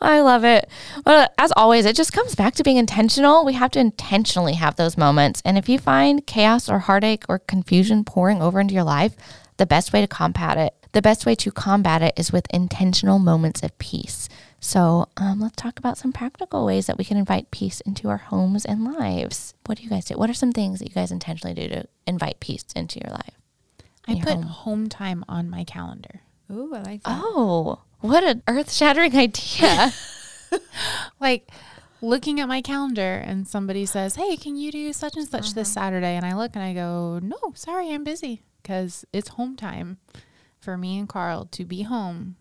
I 0.00 0.20
love 0.20 0.44
it. 0.44 0.68
Well, 1.06 1.28
as 1.38 1.52
always, 1.56 1.84
it 1.86 1.94
just 1.94 2.12
comes 2.12 2.34
back 2.34 2.54
to 2.56 2.64
being 2.64 2.78
intentional. 2.78 3.44
We 3.44 3.52
have 3.52 3.70
to 3.72 3.78
intentionally 3.78 4.54
have 4.54 4.74
those 4.74 4.98
moments. 4.98 5.40
And 5.44 5.56
if 5.56 5.68
you 5.68 5.78
find 5.78 6.26
chaos 6.26 6.68
or 6.68 6.80
heartache 6.80 7.24
or 7.28 7.38
confusion 7.38 8.04
pouring 8.04 8.42
over 8.42 8.58
into 8.58 8.74
your 8.74 8.82
life, 8.82 9.14
the 9.56 9.66
best 9.66 9.92
way 9.92 10.00
to 10.00 10.08
combat 10.08 10.58
it, 10.58 10.74
the 10.92 11.02
best 11.02 11.26
way 11.26 11.36
to 11.36 11.52
combat 11.52 12.02
it 12.02 12.14
is 12.16 12.32
with 12.32 12.46
intentional 12.52 13.20
moments 13.20 13.62
of 13.62 13.78
peace. 13.78 14.28
So, 14.62 15.08
um, 15.16 15.40
let's 15.40 15.56
talk 15.56 15.78
about 15.78 15.96
some 15.96 16.12
practical 16.12 16.66
ways 16.66 16.86
that 16.86 16.98
we 16.98 17.04
can 17.04 17.16
invite 17.16 17.50
peace 17.50 17.80
into 17.80 18.08
our 18.10 18.18
homes 18.18 18.66
and 18.66 18.84
lives. 18.84 19.54
What 19.64 19.78
do 19.78 19.84
you 19.84 19.90
guys 19.90 20.04
do? 20.04 20.16
What 20.16 20.28
are 20.28 20.34
some 20.34 20.52
things 20.52 20.78
that 20.80 20.88
you 20.88 20.94
guys 20.94 21.10
intentionally 21.10 21.54
do 21.54 21.66
to 21.68 21.86
invite 22.06 22.40
peace 22.40 22.64
into 22.76 23.00
your 23.02 23.10
life? 23.12 23.38
I 24.06 24.12
Your 24.12 24.22
put 24.24 24.34
home. 24.34 24.42
home 24.42 24.88
time 24.90 25.24
on 25.28 25.48
my 25.48 25.64
calendar. 25.64 26.20
Ooh, 26.52 26.74
I 26.74 26.82
like 26.82 27.02
that. 27.04 27.20
Oh, 27.22 27.80
what 28.00 28.22
an 28.22 28.42
earth 28.48 28.72
shattering 28.72 29.16
idea. 29.16 29.92
Like 31.20 31.48
looking 32.02 32.40
at 32.40 32.48
my 32.48 32.60
calendar 32.62 33.22
and 33.24 33.46
somebody 33.46 33.86
says, 33.86 34.16
Hey, 34.16 34.36
can 34.36 34.56
you 34.56 34.72
do 34.72 34.92
such 34.92 35.16
and 35.16 35.28
such 35.28 35.54
this 35.54 35.72
Saturday? 35.72 36.16
And 36.16 36.24
I 36.26 36.34
look 36.34 36.52
and 36.54 36.64
I 36.64 36.72
go, 36.74 37.20
No, 37.22 37.36
sorry, 37.54 37.90
I'm 37.92 38.02
busy 38.04 38.42
because 38.62 39.04
it's 39.12 39.28
home 39.28 39.54
time 39.56 39.98
for 40.58 40.76
me 40.76 40.98
and 40.98 41.08
Carl 41.08 41.46
to 41.52 41.64
be 41.64 41.82
home 41.82 42.36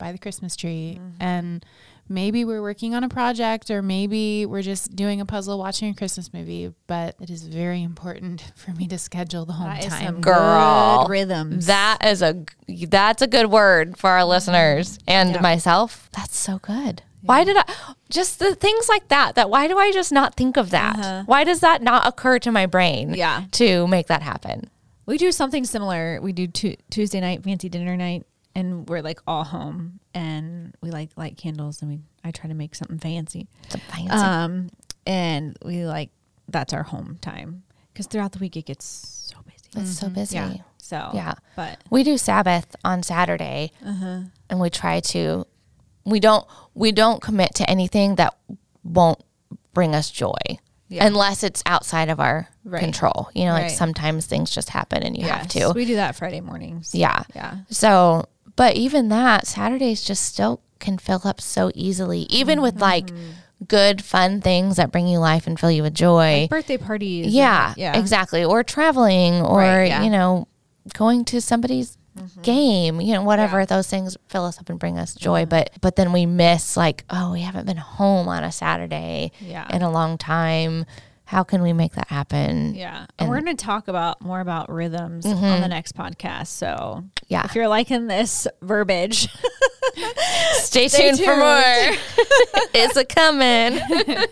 by 0.00 0.10
the 0.10 0.18
Christmas 0.18 0.56
tree. 0.56 0.98
And 1.20 1.64
maybe 2.08 2.44
we're 2.44 2.62
working 2.62 2.94
on 2.96 3.04
a 3.04 3.08
project 3.08 3.70
or 3.70 3.82
maybe 3.82 4.44
we're 4.46 4.62
just 4.62 4.96
doing 4.96 5.20
a 5.20 5.24
puzzle, 5.26 5.58
watching 5.58 5.90
a 5.90 5.94
Christmas 5.94 6.32
movie. 6.32 6.74
But 6.88 7.14
it 7.20 7.30
is 7.30 7.44
very 7.46 7.82
important 7.84 8.52
for 8.56 8.72
me 8.72 8.88
to 8.88 8.98
schedule 8.98 9.44
the 9.44 9.52
home 9.52 9.68
That 9.68 9.84
is 9.84 9.92
time. 9.92 10.04
some 10.06 10.20
Girl. 10.20 11.04
good 11.04 11.10
rhythms. 11.12 11.66
That 11.66 11.98
is 12.04 12.22
a 12.22 12.44
that's 12.88 13.22
a 13.22 13.28
good 13.28 13.46
word 13.52 13.96
for 13.96 14.10
our 14.10 14.24
listeners 14.24 14.98
and 15.06 15.34
Yeah. 15.34 15.40
myself. 15.40 16.08
That's 16.12 16.36
so 16.36 16.58
good. 16.58 17.02
Why 17.22 17.44
did 17.44 17.56
I 17.58 17.64
just 18.08 18.38
the 18.38 18.54
things 18.54 18.88
like 18.88 19.08
that 19.08 19.34
that 19.34 19.50
why 19.50 19.68
do 19.68 19.76
I 19.78 19.92
just 19.92 20.10
not 20.10 20.34
think 20.34 20.56
of 20.56 20.70
that? 20.70 20.98
Uh-huh. 20.98 21.22
Why 21.26 21.44
does 21.44 21.60
that 21.60 21.82
not 21.82 22.06
occur 22.08 22.38
to 22.40 22.50
my 22.50 22.64
brain 22.66 23.12
Yeah. 23.14 23.44
to 23.52 23.86
make 23.86 24.06
that 24.06 24.22
happen? 24.22 24.70
We 25.04 25.18
do 25.18 25.30
something 25.32 25.64
similar. 25.64 26.18
We 26.22 26.32
do 26.32 26.46
tu- 26.46 26.76
Tuesday 26.88 27.20
night 27.20 27.42
fancy 27.44 27.68
dinner 27.68 27.96
night, 27.96 28.24
and 28.54 28.88
we're 28.88 29.02
like 29.02 29.20
all 29.26 29.44
home, 29.44 30.00
and 30.14 30.74
we 30.82 30.90
like 30.90 31.10
light 31.16 31.36
candles, 31.36 31.82
and 31.82 31.90
we 31.90 31.98
I 32.24 32.30
try 32.30 32.48
to 32.48 32.54
make 32.54 32.74
something 32.74 32.98
fancy. 32.98 33.48
It's 33.64 33.74
a 33.76 33.78
fancy. 33.78 34.10
Um, 34.10 34.70
and 35.06 35.56
we 35.64 35.84
like 35.86 36.10
that's 36.48 36.72
our 36.72 36.82
home 36.82 37.18
time 37.20 37.62
because 37.92 38.06
throughout 38.06 38.32
the 38.32 38.38
week 38.38 38.56
it 38.56 38.66
gets 38.66 38.84
so 38.84 39.36
busy. 39.44 39.80
it's 39.80 39.98
so 39.98 40.08
busy. 40.08 40.36
Yeah. 40.36 40.54
So 40.78 41.10
Yeah. 41.14 41.34
but 41.56 41.78
We 41.90 42.02
do 42.02 42.18
Sabbath 42.18 42.74
on 42.84 43.02
Saturday 43.04 43.70
uh-huh. 43.86 44.22
and 44.50 44.60
we 44.60 44.68
try 44.70 45.00
to 45.00 45.46
we 46.04 46.18
don't 46.20 46.44
we 46.74 46.90
don't 46.92 47.22
commit 47.22 47.54
to 47.56 47.70
anything 47.70 48.16
that 48.16 48.34
won't 48.82 49.22
bring 49.72 49.94
us 49.94 50.10
joy. 50.10 50.34
Yeah. 50.88 51.06
Unless 51.06 51.44
it's 51.44 51.62
outside 51.66 52.08
of 52.08 52.18
our 52.18 52.48
Right. 52.64 52.80
control. 52.80 53.30
You 53.34 53.44
know, 53.46 53.52
like 53.52 53.70
sometimes 53.70 54.26
things 54.26 54.50
just 54.50 54.68
happen 54.70 55.02
and 55.04 55.16
you 55.16 55.24
have 55.28 55.46
to. 55.48 55.72
We 55.74 55.84
do 55.84 55.94
that 55.96 56.16
Friday 56.16 56.40
mornings. 56.40 56.94
Yeah. 56.94 57.22
Yeah. 57.34 57.58
So, 57.70 58.26
but 58.60 58.76
even 58.76 59.08
that, 59.08 59.46
Saturdays 59.46 60.02
just 60.02 60.22
still 60.22 60.60
can 60.80 60.98
fill 60.98 61.22
up 61.24 61.40
so 61.40 61.70
easily, 61.74 62.26
even 62.28 62.60
with 62.60 62.74
mm-hmm. 62.74 62.82
like 62.82 63.10
good, 63.66 64.04
fun 64.04 64.42
things 64.42 64.76
that 64.76 64.92
bring 64.92 65.08
you 65.08 65.18
life 65.18 65.46
and 65.46 65.58
fill 65.58 65.70
you 65.70 65.82
with 65.82 65.94
joy. 65.94 66.46
Birthday 66.50 66.76
parties. 66.76 67.28
yeah, 67.28 67.72
Yeah. 67.78 67.98
exactly. 67.98 68.44
Or 68.44 68.62
traveling, 68.62 69.40
or, 69.40 69.60
Right, 69.60 69.86
yeah. 69.86 70.02
you 70.02 70.10
know, 70.10 70.46
going 70.92 71.24
to 71.24 71.40
somebody's 71.40 71.96
mm-hmm. 72.14 72.42
game, 72.42 73.00
you 73.00 73.14
know, 73.14 73.22
whatever. 73.22 73.60
Yeah. 73.60 73.64
Those 73.64 73.88
things 73.88 74.18
fill 74.28 74.44
us 74.44 74.58
up 74.60 74.68
and 74.68 74.78
bring 74.78 74.98
us 74.98 75.14
joy. 75.14 75.46
But, 75.46 75.70
but 75.80 75.96
then 75.96 76.12
we 76.12 76.26
miss 76.26 76.76
like, 76.76 77.06
oh, 77.08 77.32
we 77.32 77.40
haven't 77.40 77.64
been 77.64 77.78
home 77.78 78.28
on 78.28 78.44
a 78.44 78.52
Saturday 78.52 79.32
Yeah. 79.40 79.74
in 79.74 79.80
a 79.80 79.90
long 79.90 80.18
time. 80.18 80.84
How 81.30 81.44
can 81.44 81.62
we 81.62 81.72
make 81.72 81.92
that 81.92 82.08
happen? 82.08 82.74
Yeah. 82.74 82.98
And, 82.98 83.08
And- 83.20 83.28
we're 83.30 83.40
going 83.40 83.56
to 83.56 83.64
talk 83.64 83.86
about 83.86 84.20
more 84.20 84.40
about 84.40 84.68
rhythms 84.68 85.24
on 85.24 85.36
mm-hmm. 85.36 85.60
the 85.60 85.68
next 85.68 85.94
podcast. 85.94 86.48
So 86.48 87.04
Yeah. 87.28 87.44
if 87.44 87.54
you're 87.54 87.68
liking 87.68 88.08
this 88.08 88.48
verbiage, 88.62 89.28
Stay, 90.54 90.88
Stay 90.88 91.12
tuned, 91.12 91.20
for 91.20 91.36
more. 91.36 91.62
it's 92.74 92.96
a 92.96 93.04
coming. 93.04 93.78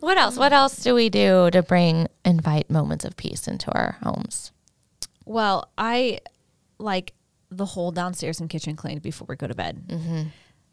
what 0.00 0.16
else? 0.16 0.38
What 0.38 0.54
else 0.54 0.82
do 0.82 0.94
we 0.94 1.10
do 1.10 1.50
to 1.50 1.62
bring 1.62 2.08
invite 2.24 2.70
moments 2.70 3.04
of 3.04 3.14
peace 3.18 3.46
into 3.46 3.70
our 3.72 3.98
homes? 4.02 4.52
well, 5.26 5.70
I 5.76 6.20
like 6.78 7.12
the 7.50 7.66
whole 7.66 7.92
downstairs 7.92 8.40
and 8.40 8.48
kitchen 8.48 8.74
cleaned 8.74 9.02
before 9.02 9.26
we 9.28 9.36
go 9.36 9.46
to 9.46 9.54
bed. 9.54 9.82
Mm-hmm. 9.86 10.22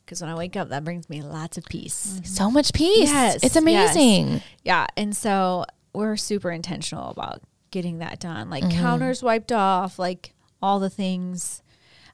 Because 0.06 0.22
when 0.22 0.30
I 0.30 0.36
wake 0.36 0.56
up, 0.58 0.70
that 0.70 0.84
brings 0.84 1.10
me 1.10 1.22
lots 1.22 1.58
of 1.58 1.66
peace. 1.66 2.20
So 2.26 2.52
much 2.52 2.74
peace. 2.74 3.10
Yes, 3.10 3.36
it's 3.36 3.44
yes. 3.44 3.56
amazing. 3.56 4.42
Yeah. 4.64 4.86
And 4.98 5.16
so 5.16 5.66
we're 5.94 6.18
super 6.18 6.52
intentional 6.52 7.10
about 7.10 7.42
getting 7.72 8.00
that 8.00 8.20
done. 8.20 8.50
Like 8.50 8.64
Mm-hmm. 8.64 8.80
counters 8.82 9.24
wiped 9.24 9.52
off, 9.52 9.98
like 9.98 10.34
all 10.62 10.80
the 10.80 10.90
things. 10.90 11.62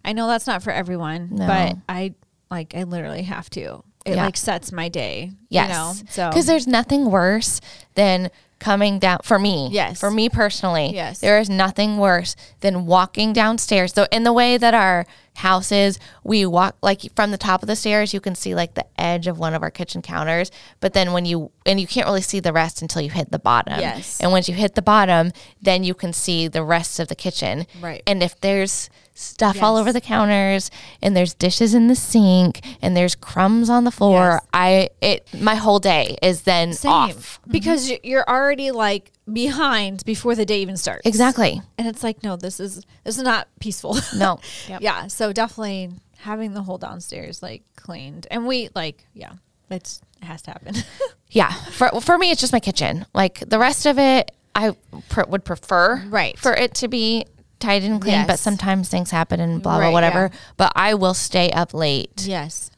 I 0.06 0.14
know 0.14 0.28
that's 0.28 0.48
not 0.48 0.64
for 0.64 0.72
everyone, 0.72 1.30
No. 1.32 1.48
but 1.48 1.78
I 1.90 2.14
like 2.52 2.76
I 2.76 2.84
literally 2.84 3.24
have 3.24 3.50
to. 3.52 3.84
it 4.06 4.16
Yeah. 4.16 4.26
like 4.26 4.38
sets 4.38 4.72
my 4.72 4.88
day. 4.90 5.34
Yes. 5.50 5.68
You 5.70 5.74
know? 5.76 5.94
So 6.10 6.30
Because 6.30 6.46
there's 6.46 6.68
nothing 6.68 7.10
worse 7.12 7.60
than 7.96 8.30
coming 8.60 9.00
down 9.00 9.20
for 9.24 9.40
me. 9.40 9.70
Yes. 9.72 10.00
For 10.00 10.12
me 10.12 10.30
personally. 10.30 10.94
Yes. 10.94 11.20
There 11.20 11.40
is 11.40 11.50
nothing 11.50 11.98
worse 11.98 12.36
than 12.60 12.86
walking 12.86 13.34
downstairs. 13.34 13.94
So 13.94 14.06
in 14.12 14.24
the 14.24 14.34
way 14.34 14.58
that 14.58 14.74
our 14.74 15.06
house 15.36 15.72
is, 15.72 15.98
we 16.24 16.46
walk 16.46 16.76
like 16.82 17.02
from 17.16 17.32
the 17.32 17.38
top 17.38 17.64
of 17.64 17.68
the 17.68 17.76
stairs, 17.76 18.14
you 18.14 18.20
can 18.20 18.36
see 18.36 18.54
like 18.54 18.74
the 18.74 18.86
edge 19.00 19.28
of 19.28 19.40
one 19.40 19.54
of 19.54 19.64
our 19.64 19.72
kitchen 19.72 20.02
counters. 20.02 20.52
But 20.82 20.94
then 20.94 21.14
when 21.14 21.26
you 21.26 21.52
and 21.66 21.80
you 21.80 21.88
can't 21.88 22.06
really 22.06 22.22
see 22.22 22.40
the 22.40 22.54
rest 22.54 22.82
until 22.82 23.02
you 23.02 23.10
hit 23.10 23.32
the 23.32 23.40
bottom. 23.40 23.80
Yes. 23.80 24.20
And 24.20 24.32
once 24.32 24.50
you 24.50 24.56
hit 24.56 24.76
the 24.76 24.82
bottom, 24.82 25.32
then 25.62 25.84
you 25.84 25.94
can 25.94 26.14
see 26.14 26.48
the 26.48 26.64
rest 26.64 27.00
of 27.00 27.08
the 27.08 27.16
kitchen. 27.16 27.66
Right. 27.82 28.04
And 28.06 28.22
if 28.22 28.40
there's 28.42 28.90
stuff 29.20 29.62
all 29.62 29.76
over 29.78 29.92
the 29.92 30.02
counters 30.02 30.72
and 31.02 31.16
there's 31.16 31.34
dishes 31.34 31.74
in 31.74 31.88
the 31.88 31.96
sink 31.96 32.62
and 32.82 32.96
there's 32.96 33.16
crumbs 33.16 33.70
on 33.70 33.84
the 33.84 33.92
floor, 33.92 34.40
Yes. 34.42 34.48
I 34.54 34.90
it 35.02 35.28
my 35.40 35.56
whole 35.56 35.80
day 35.80 36.18
is 36.22 36.42
then 36.44 36.74
same 36.74 36.92
off. 36.92 37.40
Mm-hmm. 37.42 37.52
because 37.52 37.90
y- 37.90 38.00
you're 38.04 38.28
already 38.30 38.72
like 38.72 39.12
behind 39.32 40.04
before 40.06 40.36
the 40.36 40.46
day 40.46 40.62
even 40.62 40.78
starts. 40.78 41.06
Exactly. 41.06 41.62
And 41.78 41.88
it's 41.88 42.04
like, 42.04 42.24
no, 42.24 42.36
this 42.36 42.60
is 42.60 42.84
this 43.04 43.18
is 43.18 43.24
not 43.24 43.48
peaceful. 43.60 43.98
No. 44.16 44.40
Yep. 44.68 44.82
Yeah. 44.82 45.08
So 45.08 45.32
definitely 45.34 45.92
having 46.20 46.54
the 46.54 46.64
whole 46.64 46.78
downstairs 46.78 47.42
like 47.44 47.64
cleaned, 47.76 48.28
and 48.32 48.46
we 48.48 48.70
like, 48.76 49.06
yeah, 49.14 49.34
it's 49.70 50.02
it 50.22 50.26
has 50.26 50.42
to 50.44 50.52
happen. 50.52 50.76
Yeah. 51.32 51.52
For 51.52 51.90
for 52.02 52.18
me 52.18 52.32
it's 52.32 52.42
just 52.42 52.54
my 52.54 52.60
kitchen. 52.60 53.06
Like 53.14 53.44
the 53.48 53.60
rest 53.60 53.86
of 53.86 54.00
it 54.00 54.32
I 54.56 54.76
pr- 55.10 55.28
would 55.28 55.46
prefer 55.46 56.04
Right. 56.08 56.38
for 56.40 56.54
it 56.54 56.74
to 56.76 56.88
be 56.88 57.26
tidy 57.60 57.86
and 57.88 58.02
clean, 58.02 58.26
but 58.28 58.40
sometimes 58.40 58.90
things 58.90 59.12
happen 59.12 59.40
and 59.40 59.62
blah 59.62 59.78
blah 59.78 59.86
Right, 59.88 59.94
whatever. 59.94 60.30
yeah. 60.32 60.40
But 60.58 60.72
I 60.76 60.94
will 60.94 61.14
stay 61.14 61.50
up 61.52 61.74
late 61.74 62.26
yes. 62.26 62.72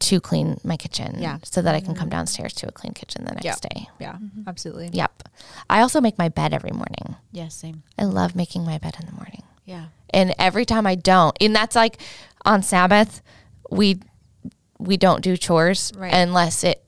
to 0.00 0.20
clean 0.20 0.58
my 0.64 0.76
kitchen 0.76 1.16
Yeah. 1.18 1.38
so 1.42 1.60
that 1.62 1.74
I 1.74 1.80
can 1.80 1.94
come 1.94 2.04
mm-hmm. 2.04 2.10
downstairs 2.10 2.52
to 2.54 2.68
a 2.68 2.72
clean 2.72 2.94
kitchen 2.94 3.24
the 3.24 3.32
next 3.32 3.44
Yep. 3.44 3.60
day. 3.60 3.88
Yeah. 3.98 4.12
Mm-hmm. 4.12 4.42
Absolutely. 4.48 4.90
Yep. 4.92 5.28
I 5.68 5.80
also 5.82 6.00
make 6.00 6.16
my 6.18 6.28
bed 6.28 6.54
every 6.54 6.70
morning. 6.72 7.16
Yeah. 7.32 7.48
Same. 7.48 7.82
I 7.98 8.04
love 8.04 8.34
making 8.34 8.64
my 8.64 8.78
bed 8.78 8.96
in 9.00 9.06
the 9.06 9.12
morning. 9.12 9.42
Yeah. 9.66 9.86
and 10.12 10.34
every 10.38 10.64
time 10.64 10.86
I 10.86 10.96
don't, 10.96 11.36
and 11.40 11.54
that's 11.54 11.76
like 11.76 11.98
on 12.44 12.62
Sabbath, 12.62 13.22
we 13.70 14.00
we 14.78 14.96
don't 14.96 15.22
do 15.22 15.36
chores 15.36 15.92
Right. 15.96 16.12
unless 16.12 16.64
it 16.64 16.82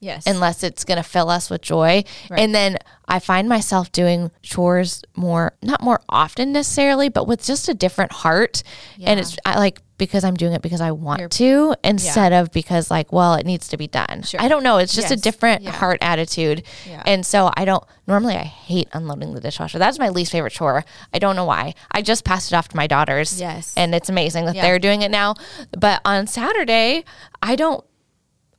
Yes. 0.00 0.26
unless 0.26 0.62
it's 0.62 0.84
going 0.84 0.96
to 0.96 1.02
fill 1.02 1.28
us 1.28 1.50
with 1.50 1.60
joy. 1.60 2.04
Right. 2.30 2.40
And 2.40 2.54
then 2.54 2.78
I 3.06 3.18
find 3.18 3.48
myself 3.48 3.92
doing 3.92 4.30
chores 4.42 5.02
more 5.14 5.52
not 5.62 5.82
more 5.82 6.00
often 6.08 6.52
necessarily, 6.52 7.08
but 7.10 7.26
with 7.28 7.44
just 7.44 7.68
a 7.68 7.74
different 7.74 8.12
heart. 8.12 8.62
And 9.02 9.20
it's 9.20 9.36
I 9.44 9.58
like 9.58 9.82
because 9.98 10.24
I'm 10.24 10.34
doing 10.36 10.54
it 10.54 10.62
because 10.62 10.80
I 10.80 10.92
want 10.92 11.30
to 11.32 11.74
instead 11.84 12.32
of 12.32 12.50
because 12.52 12.90
like 12.90 13.12
well 13.12 13.34
it 13.34 13.44
needs 13.44 13.68
to 13.68 13.76
be 13.76 13.86
done. 13.88 14.22
Sure. 14.22 14.40
I 14.40 14.48
don't 14.48 14.62
know, 14.62 14.78
it's 14.78 14.94
just 14.94 15.10
a 15.10 15.16
different 15.16 15.60
Yeah. 15.62 15.72
heart 15.72 15.98
attitude. 16.00 16.62
Yeah. 16.88 17.02
And 17.04 17.26
so 17.26 17.50
I 17.54 17.66
don't 17.66 17.84
normally 18.06 18.36
I 18.36 18.44
hate 18.44 18.88
unloading 18.94 19.34
the 19.34 19.40
dishwasher. 19.40 19.78
That's 19.78 19.98
my 19.98 20.08
least 20.08 20.32
favorite 20.32 20.54
chore. 20.54 20.84
I 21.12 21.18
don't 21.18 21.36
know 21.36 21.44
why. 21.44 21.74
I 21.92 22.00
just 22.00 22.24
passed 22.24 22.50
it 22.52 22.54
off 22.56 22.68
to 22.68 22.76
my 22.76 22.86
daughters. 22.86 23.38
Yes. 23.38 23.74
And 23.76 23.94
it's 23.94 24.08
amazing 24.08 24.46
that 24.46 24.54
Yeah. 24.54 24.62
they're 24.62 24.78
doing 24.78 25.02
it 25.02 25.10
now. 25.10 25.34
But 25.78 26.00
on 26.06 26.26
Saturday, 26.26 27.04
I 27.42 27.54
don't 27.56 27.84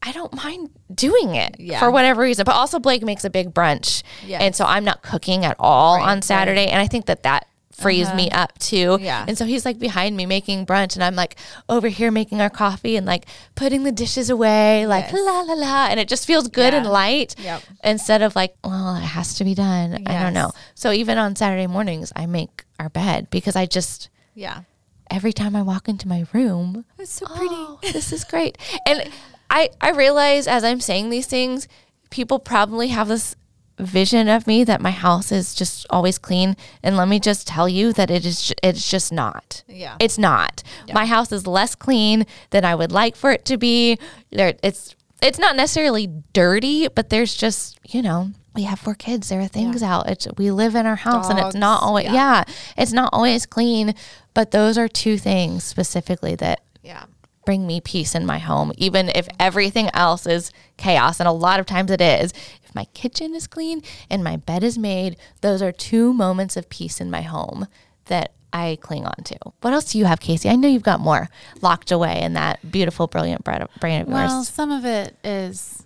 I 0.03 0.11
don't 0.11 0.33
mind 0.33 0.69
doing 0.93 1.35
it 1.35 1.55
Yeah. 1.59 1.79
for 1.79 1.91
whatever 1.91 2.21
reason. 2.23 2.43
But 2.43 2.55
also 2.55 2.79
Blake 2.79 3.03
makes 3.03 3.23
a 3.23 3.29
big 3.29 3.53
brunch. 3.53 4.03
Yes. 4.25 4.41
And 4.41 4.55
so 4.55 4.65
I'm 4.65 4.83
not 4.83 5.01
cooking 5.03 5.45
at 5.45 5.55
all 5.59 5.97
Right, 5.97 6.09
on 6.09 6.21
Saturday. 6.21 6.67
And 6.67 6.81
I 6.81 6.87
think 6.87 7.05
that 7.05 7.23
that 7.23 7.47
frees 7.71 8.13
me 8.13 8.29
uh-huh. 8.29 8.43
up 8.43 8.59
too. 8.59 8.97
Yeah. 9.01 9.25
And 9.27 9.35
so 9.37 9.45
he's 9.45 9.65
like 9.65 9.79
behind 9.79 10.15
me 10.15 10.25
making 10.27 10.65
brunch 10.67 10.95
and 10.95 11.03
I'm 11.03 11.15
like 11.15 11.35
over 11.67 11.87
here 11.87 12.11
making 12.11 12.39
our 12.39 12.49
coffee 12.49 12.95
and 12.95 13.07
like 13.07 13.25
putting 13.55 13.83
the 13.83 13.91
dishes 13.91 14.29
away, 14.29 14.85
like 14.85 15.05
Yes. 15.05 15.13
la 15.13 15.41
la 15.41 15.53
la. 15.53 15.87
And 15.87 15.99
it 15.99 16.07
just 16.07 16.27
feels 16.27 16.47
good 16.47 16.73
and 16.73 16.85
light 16.85 17.35
Yep. 17.39 17.61
instead 17.83 18.21
of 18.21 18.35
like, 18.35 18.55
well, 18.63 18.95
it 18.97 19.01
has 19.01 19.35
to 19.35 19.43
be 19.43 19.55
done. 19.55 20.03
I 20.05 20.21
don't 20.21 20.33
know. 20.33 20.51
So 20.75 20.91
even 20.91 21.17
on 21.17 21.35
Saturday 21.35 21.65
mornings, 21.67 22.11
I 22.15 22.25
make 22.27 22.65
our 22.79 22.89
bed 22.89 23.29
because 23.31 23.55
I 23.55 23.65
just, 23.65 24.09
yeah. 24.35 24.61
every 25.09 25.33
time 25.33 25.55
I 25.55 25.61
walk 25.63 25.87
into 25.87 26.07
my 26.07 26.25
room, 26.33 26.85
It's 26.99 27.11
so 27.13 27.25
oh, 27.29 27.35
pretty. 27.35 27.55
oh, 27.55 27.79
this 27.93 28.11
is 28.13 28.23
great. 28.23 28.57
And 28.85 29.09
I, 29.51 29.69
I 29.81 29.91
realize 29.91 30.47
as 30.47 30.63
I'm 30.63 30.79
saying 30.79 31.09
these 31.09 31.27
things, 31.27 31.67
people 32.09 32.39
probably 32.39 32.87
have 32.87 33.09
this 33.09 33.35
vision 33.77 34.27
of 34.27 34.47
me 34.47 34.63
that 34.63 34.79
my 34.79 34.91
house 34.91 35.31
is 35.31 35.53
just 35.53 35.85
always 35.89 36.17
clean. 36.17 36.55
And 36.81 36.95
let 36.95 37.07
me 37.07 37.19
just 37.19 37.47
tell 37.47 37.67
you 37.67 37.93
that 37.93 38.09
it 38.09 38.25
is, 38.25 38.53
it's 38.63 38.89
just 38.89 39.11
not. 39.11 39.63
Yeah. 39.67 39.97
It's 39.99 40.17
not. 40.17 40.63
My 40.93 41.05
house 41.05 41.31
is 41.31 41.45
less 41.45 41.75
clean 41.75 42.25
than 42.51 42.63
I 42.63 42.75
would 42.75 42.91
like 42.91 43.15
for 43.15 43.31
it 43.31 43.43
to 43.45 43.57
be. 43.57 43.97
There, 44.31 44.53
it's, 44.63 44.95
it's 45.21 45.39
not 45.39 45.55
necessarily 45.55 46.07
dirty, 46.33 46.87
but 46.87 47.09
there's 47.09 47.35
just, 47.35 47.79
you 47.87 48.01
know, 48.01 48.31
we 48.53 48.63
have 48.63 48.79
four 48.79 48.95
kids. 48.95 49.29
There 49.29 49.41
are 49.41 49.47
things 49.47 49.81
out. 49.81 50.09
It's 50.09 50.27
we 50.37 50.51
live 50.51 50.75
in 50.75 50.85
our 50.85 50.97
house 50.97 51.29
and 51.29 51.39
it's 51.39 51.55
not 51.55 51.81
always 51.83 52.05
yeah. 52.05 52.13
yeah, 52.13 52.43
it's 52.77 52.91
not 52.91 53.09
always 53.13 53.45
clean. 53.45 53.95
But 54.33 54.51
those 54.51 54.77
are 54.77 54.89
two 54.89 55.17
things 55.17 55.63
specifically 55.63 56.35
that 56.35 56.61
Yeah. 56.83 57.05
Bring 57.45 57.65
me 57.65 57.81
peace 57.81 58.15
in 58.15 58.25
my 58.25 58.39
home, 58.39 58.71
even 58.77 59.09
if 59.09 59.27
everything 59.39 59.89
else 59.93 60.25
is 60.25 60.51
chaos. 60.77 61.19
And 61.19 61.27
a 61.27 61.33
lot 61.33 61.59
of 61.59 61.65
times 61.65 61.91
it 61.91 62.01
is. 62.01 62.33
If 62.63 62.73
my 62.75 62.85
kitchen 62.93 63.35
is 63.35 63.47
clean 63.47 63.81
and 64.09 64.23
my 64.23 64.37
bed 64.37 64.63
is 64.63 64.77
made, 64.77 65.17
those 65.41 65.61
are 65.61 65.71
two 65.71 66.13
moments 66.13 66.55
of 66.55 66.69
peace 66.69 67.01
in 67.01 67.11
my 67.11 67.21
home 67.21 67.67
that 68.05 68.33
I 68.53 68.77
cling 68.81 69.05
on 69.05 69.23
to. 69.25 69.37
What 69.61 69.73
else 69.73 69.91
do 69.91 69.97
you 69.97 70.05
have, 70.05 70.19
Casey? 70.19 70.49
I 70.49 70.55
know 70.55 70.67
you've 70.67 70.83
got 70.83 70.99
more 70.99 71.29
locked 71.61 71.91
away 71.91 72.21
in 72.21 72.33
that 72.33 72.71
beautiful, 72.71 73.07
brilliant 73.07 73.43
brain 73.43 73.65
brain 73.79 74.01
of 74.01 74.07
yours. 74.07 74.17
Well, 74.17 74.43
some 74.43 74.71
of 74.71 74.85
it 74.85 75.15
is 75.23 75.83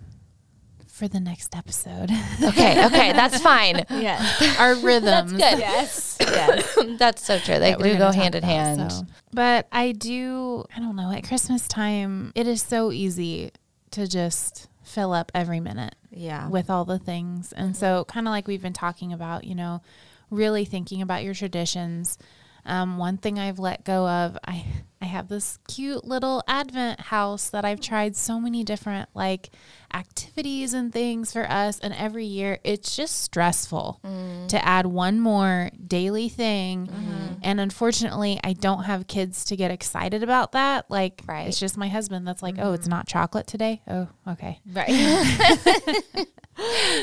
for 0.96 1.08
the 1.08 1.20
next 1.20 1.54
episode. 1.54 2.10
okay, 2.42 2.86
okay, 2.86 3.12
that's 3.12 3.40
fine. 3.40 3.84
Yes. 3.90 4.58
Our 4.58 4.74
rhythms. 4.86 5.32
Good. 5.32 5.58
yes. 5.58 6.16
Yes. 6.20 6.78
That's 6.98 7.22
so 7.24 7.38
true. 7.38 7.58
They 7.58 7.74
do 7.74 7.98
go 7.98 8.10
hand 8.12 8.34
in 8.34 8.44
about, 8.44 8.50
hand. 8.50 8.92
so. 8.92 9.02
But 9.32 9.68
I 9.70 9.92
do, 9.92 10.64
I 10.74 10.80
don't 10.80 10.96
know, 10.96 11.10
at 11.12 11.24
Christmas 11.28 11.68
time, 11.68 12.32
it 12.34 12.46
is 12.46 12.62
so 12.62 12.92
easy 12.92 13.52
to 13.90 14.06
just 14.06 14.68
fill 14.82 15.12
up 15.12 15.30
every 15.34 15.60
minute 15.60 15.94
Yeah. 16.10 16.48
with 16.48 16.70
all 16.70 16.84
the 16.86 16.98
things. 16.98 17.52
And 17.52 17.76
so, 17.76 18.04
kind 18.06 18.26
of 18.26 18.30
like 18.30 18.46
we've 18.48 18.62
been 18.62 18.72
talking 18.72 19.12
about, 19.12 19.44
you 19.44 19.54
know, 19.54 19.82
really 20.30 20.64
thinking 20.64 21.02
about 21.02 21.24
your 21.24 21.34
traditions. 21.34 22.16
Um, 22.66 22.98
one 22.98 23.16
thing 23.16 23.38
I've 23.38 23.58
let 23.58 23.84
go 23.84 24.08
of, 24.08 24.38
I 24.46 24.64
I 25.00 25.04
have 25.06 25.28
this 25.28 25.58
cute 25.68 26.04
little 26.04 26.42
Advent 26.48 27.00
house 27.00 27.50
that 27.50 27.64
I've 27.64 27.80
tried 27.80 28.16
so 28.16 28.40
many 28.40 28.64
different 28.64 29.08
like 29.14 29.50
activities 29.92 30.72
and 30.72 30.92
things 30.92 31.32
for 31.32 31.48
us, 31.48 31.78
and 31.78 31.94
every 31.94 32.24
year 32.24 32.58
it's 32.64 32.96
just 32.96 33.22
stressful 33.22 34.00
mm. 34.04 34.48
to 34.48 34.64
add 34.66 34.86
one 34.86 35.20
more 35.20 35.70
daily 35.86 36.28
thing. 36.28 36.86
Mm-hmm. 36.86 37.34
And 37.42 37.60
unfortunately, 37.60 38.40
I 38.42 38.54
don't 38.54 38.84
have 38.84 39.06
kids 39.06 39.44
to 39.46 39.56
get 39.56 39.70
excited 39.70 40.22
about 40.22 40.52
that. 40.52 40.90
Like, 40.90 41.22
Right. 41.26 41.46
it's 41.46 41.60
just 41.60 41.76
my 41.76 41.88
husband 41.88 42.26
that's 42.26 42.42
like, 42.42 42.56
oh, 42.58 42.72
it's 42.72 42.84
mm-hmm. 42.84 42.90
not 42.96 43.06
chocolate 43.06 43.46
today. 43.46 43.82
Oh, 43.86 44.08
okay. 44.26 44.60
Right. 44.72 44.88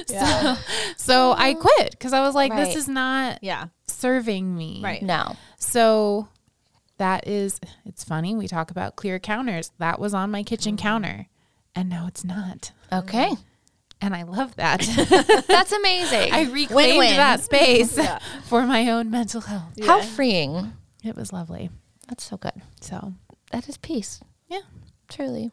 So, 0.08 0.56
so 0.98 1.32
I 1.38 1.54
mm-hmm. 1.54 1.62
quit 1.62 1.92
because 1.92 2.12
I 2.12 2.22
was 2.22 2.34
like, 2.34 2.52
Right. 2.52 2.66
this 2.66 2.76
is 2.76 2.88
not 2.88 3.40
yeah. 3.44 3.68
Serving 4.04 4.54
me. 4.56 4.82
Right. 4.84 5.02
No. 5.02 5.38
So 5.58 6.28
that 6.98 7.26
is, 7.26 7.62
it's 7.86 8.04
funny. 8.04 8.36
We 8.36 8.50
talk 8.50 8.70
about 8.70 8.98
clear 8.98 9.18
counters. 9.18 9.72
That 9.80 9.98
was 9.98 10.14
on 10.14 10.30
my 10.30 10.44
kitchen 10.44 10.76
mm. 10.76 10.80
counter 10.80 11.28
and 11.74 11.90
now 11.90 12.06
it's 12.08 12.26
not. 12.26 12.74
Okay. 12.92 13.32
And 14.02 14.14
I 14.14 14.24
love 14.24 14.58
that. 14.58 14.82
That's 15.48 15.72
amazing. 15.82 16.34
I 16.34 16.44
reclaimed 16.52 16.98
Win-win. 16.98 17.16
that 17.16 17.40
space 17.40 17.98
for 18.44 18.66
my 18.66 18.90
own 18.90 19.10
mental 19.10 19.40
health. 19.40 19.74
How 19.86 20.02
freeing. 20.02 20.74
It 21.02 21.16
was 21.16 21.32
lovely. 21.32 21.70
That's 22.10 22.26
so 22.26 22.36
good. 22.36 22.62
So, 22.82 23.14
That 23.52 23.70
is 23.70 23.78
peace. 23.78 24.20
yeah. 24.50 24.60
Truly. 25.10 25.52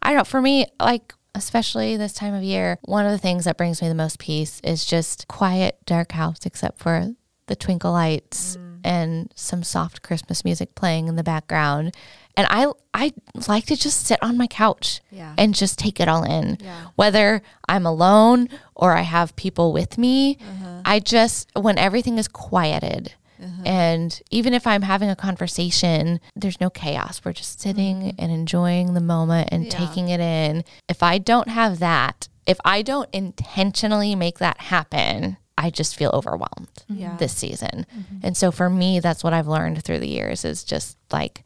I 0.00 0.10
don't 0.10 0.18
know. 0.18 0.24
For 0.24 0.40
me, 0.40 0.66
like, 0.78 1.12
especially 1.34 1.96
this 1.96 2.12
time 2.12 2.34
of 2.34 2.42
year, 2.44 2.78
one 2.82 3.04
of 3.04 3.10
the 3.10 3.18
things 3.18 3.44
that 3.44 3.56
brings 3.56 3.82
me 3.82 3.88
the 3.88 3.94
most 3.94 4.20
peace 4.20 4.60
is 4.62 4.84
just 4.84 5.26
quiet, 5.26 5.78
dark 5.86 6.12
house, 6.12 6.46
except 6.46 6.78
for 6.78 7.14
the 7.46 7.56
twinkle 7.56 7.92
lights 7.92 8.56
mm. 8.56 8.80
and 8.84 9.32
some 9.34 9.62
soft 9.62 10.02
Christmas 10.02 10.44
music 10.44 10.74
playing 10.74 11.08
in 11.08 11.16
the 11.16 11.24
background. 11.24 11.94
And 12.36 12.46
I, 12.50 12.70
I 12.92 13.12
like 13.48 13.64
to 13.66 13.76
just 13.76 14.06
sit 14.06 14.22
on 14.22 14.36
my 14.36 14.46
couch 14.46 15.00
Yeah. 15.10 15.34
and 15.38 15.54
just 15.54 15.78
take 15.78 16.00
it 16.00 16.08
all 16.08 16.22
in. 16.22 16.58
Yeah. 16.60 16.88
Whether 16.94 17.40
I'm 17.66 17.86
alone 17.86 18.48
or 18.74 18.94
I 18.94 19.02
have 19.02 19.34
people 19.36 19.72
with 19.72 19.96
me, 19.96 20.36
uh-huh. 20.40 20.82
I 20.84 21.00
just, 21.00 21.48
when 21.54 21.78
everything 21.78 22.18
is 22.18 22.28
quieted, 22.28 23.14
uh-huh. 23.42 23.62
and 23.64 24.20
even 24.30 24.52
if 24.52 24.66
I'm 24.66 24.82
having 24.82 25.08
a 25.08 25.16
conversation, 25.16 26.20
there's 26.34 26.60
no 26.60 26.68
chaos. 26.68 27.22
We're 27.24 27.32
just 27.32 27.60
sitting 27.60 27.96
mm-hmm. 28.00 28.16
and 28.18 28.30
enjoying 28.32 28.92
the 28.92 29.00
moment 29.00 29.48
and 29.50 29.64
Yeah. 29.64 29.70
taking 29.70 30.08
it 30.10 30.20
in. 30.20 30.62
If 30.88 31.02
I 31.02 31.16
don't 31.16 31.48
have 31.48 31.78
that, 31.78 32.28
if 32.46 32.58
I 32.66 32.82
don't 32.82 33.08
intentionally 33.14 34.14
make 34.14 34.38
that 34.38 34.60
happen, 34.60 35.38
I 35.58 35.70
just 35.70 35.96
feel 35.96 36.10
overwhelmed 36.12 36.68
mm-hmm. 36.90 37.00
Yeah. 37.00 37.16
this 37.16 37.32
season. 37.32 37.86
Mm-hmm. 37.94 38.18
And 38.22 38.36
so 38.36 38.50
for 38.50 38.68
me, 38.68 39.00
that's 39.00 39.24
what 39.24 39.32
I've 39.32 39.48
learned 39.48 39.82
through 39.82 40.00
the 40.00 40.08
years 40.08 40.44
is 40.44 40.64
just 40.64 40.98
like 41.10 41.44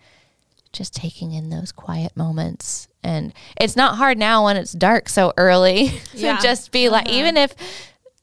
just 0.72 0.94
taking 0.94 1.32
in 1.32 1.50
those 1.50 1.72
quiet 1.72 2.16
moments 2.16 2.86
And 3.02 3.32
it's 3.60 3.76
not 3.76 3.96
hard 3.96 4.18
now 4.18 4.44
when 4.44 4.56
it's 4.56 4.72
dark 4.72 5.08
so 5.08 5.32
early 5.36 5.88
to 6.12 6.18
Yeah. 6.18 6.40
just 6.40 6.70
be 6.70 6.88
like, 6.88 7.06
uh-huh. 7.06 7.16
even 7.18 7.36
if 7.36 7.54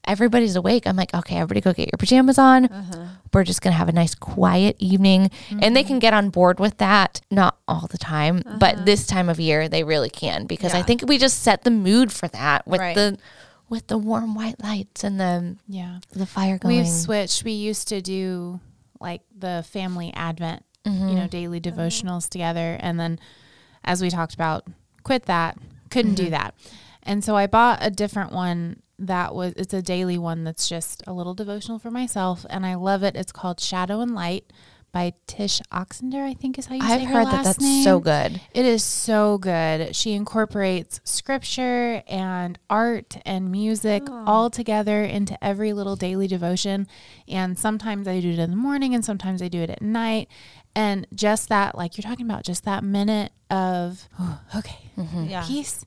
everybody's 0.06 0.56
awake, 0.56 0.86
I'm 0.86 0.96
like, 0.96 1.12
okay, 1.12 1.36
everybody 1.36 1.60
go 1.60 1.72
get 1.72 1.88
your 1.92 1.98
pajamas 1.98 2.38
on. 2.38 2.66
Uh-huh. 2.66 3.06
We're 3.34 3.44
just 3.44 3.60
going 3.60 3.72
to 3.72 3.76
have 3.78 3.88
a 3.88 3.92
nice 3.92 4.14
quiet 4.14 4.76
evening. 4.78 5.30
And 5.50 5.74
they 5.76 5.82
mm-hmm. 5.82 5.88
can 5.88 5.98
get 5.98 6.14
on 6.14 6.30
board 6.30 6.60
with 6.60 6.78
that. 6.78 7.20
Not 7.30 7.58
all 7.66 7.86
the 7.90 7.98
time, 7.98 8.42
but 8.58 8.76
uh-huh. 8.76 8.84
this 8.84 9.06
time 9.06 9.28
of 9.28 9.38
year, 9.40 9.68
they 9.68 9.84
really 9.84 10.10
can 10.10 10.46
because 10.46 10.72
I 10.74 10.82
think 10.82 11.02
we 11.06 11.18
just 11.18 11.42
set 11.42 11.64
the 11.64 11.70
mood 11.70 12.12
for 12.12 12.28
that 12.28 12.66
with 12.66 12.80
Right. 12.80 12.94
the. 12.94 13.18
With 13.68 13.86
the 13.88 13.98
warm 13.98 14.34
white 14.34 14.62
lights 14.62 15.04
and 15.04 15.20
the 15.20 15.56
Yeah. 15.66 16.00
the 16.10 16.26
fire 16.26 16.58
going, 16.58 16.78
We've 16.78 16.88
switched. 16.88 17.44
We 17.44 17.52
used 17.52 17.88
to 17.88 18.00
do 18.00 18.60
like 19.00 19.22
the 19.36 19.64
family 19.68 20.12
advent, 20.14 20.64
you 20.84 20.92
know, 20.92 20.98
mm-hmm. 20.98 21.26
daily 21.26 21.60
mm-hmm. 21.60 21.80
devotionals 21.80 22.28
together. 22.28 22.76
And 22.80 22.98
then 22.98 23.18
as 23.84 24.02
we 24.02 24.10
talked 24.10 24.34
about, 24.34 24.66
quit 25.02 25.26
that, 25.26 25.58
couldn't 25.90 26.14
do 26.14 26.24
mm-hmm. 26.24 26.32
that. 26.32 26.54
And 27.02 27.24
so 27.24 27.36
I 27.36 27.46
bought 27.46 27.78
a 27.80 27.90
different 27.90 28.32
one 28.32 28.82
that 28.98 29.34
was, 29.34 29.54
it's 29.56 29.72
a 29.72 29.82
daily 29.82 30.18
one 30.18 30.44
that's 30.44 30.68
just 30.68 31.02
a 31.06 31.12
little 31.12 31.34
devotional 31.34 31.78
for 31.78 31.90
myself. 31.90 32.44
And 32.50 32.66
I 32.66 32.74
love 32.74 33.02
it. 33.02 33.16
It's 33.16 33.32
called 33.32 33.60
Shadow 33.60 34.00
and 34.00 34.14
Light 34.14 34.52
by 34.98 35.12
Tsh 35.28 35.60
Oxenreider, 35.72 36.24
I 36.28 36.34
think 36.34 36.58
is 36.58 36.66
how 36.66 36.74
you 36.74 36.80
say 36.82 36.88
I've 36.94 37.00
her 37.02 37.14
heard 37.18 37.26
that 37.28 37.44
that's 37.44 37.60
name. 37.60 37.84
so 37.84 38.00
good. 38.00 38.40
It 38.52 38.64
is 38.66 38.82
so 38.82 39.38
good. 39.38 39.94
She 39.94 40.12
incorporates 40.14 41.00
scripture 41.04 42.02
and 42.08 42.58
art 42.68 43.16
and 43.24 43.52
music 43.52 44.02
all 44.26 44.50
together 44.50 45.04
into 45.04 45.42
every 45.44 45.72
little 45.72 45.94
daily 45.94 46.26
devotion. 46.26 46.88
And 47.28 47.56
sometimes 47.56 48.08
I 48.08 48.18
do 48.20 48.30
it 48.30 48.40
in 48.40 48.50
the 48.50 48.56
morning 48.56 48.92
and 48.92 49.04
sometimes 49.04 49.40
I 49.40 49.46
do 49.46 49.60
it 49.60 49.70
at 49.70 49.82
night. 49.82 50.26
And 50.74 51.06
just 51.14 51.48
that, 51.48 51.76
like 51.78 51.96
you're 51.96 52.02
talking 52.10 52.26
about, 52.26 52.42
just 52.44 52.64
that 52.64 52.82
minute 52.82 53.30
of, 53.50 54.08
"Oh, 54.18 54.40
okay, 54.56 54.78
Yeah. 55.28 55.44
peace. 55.46 55.84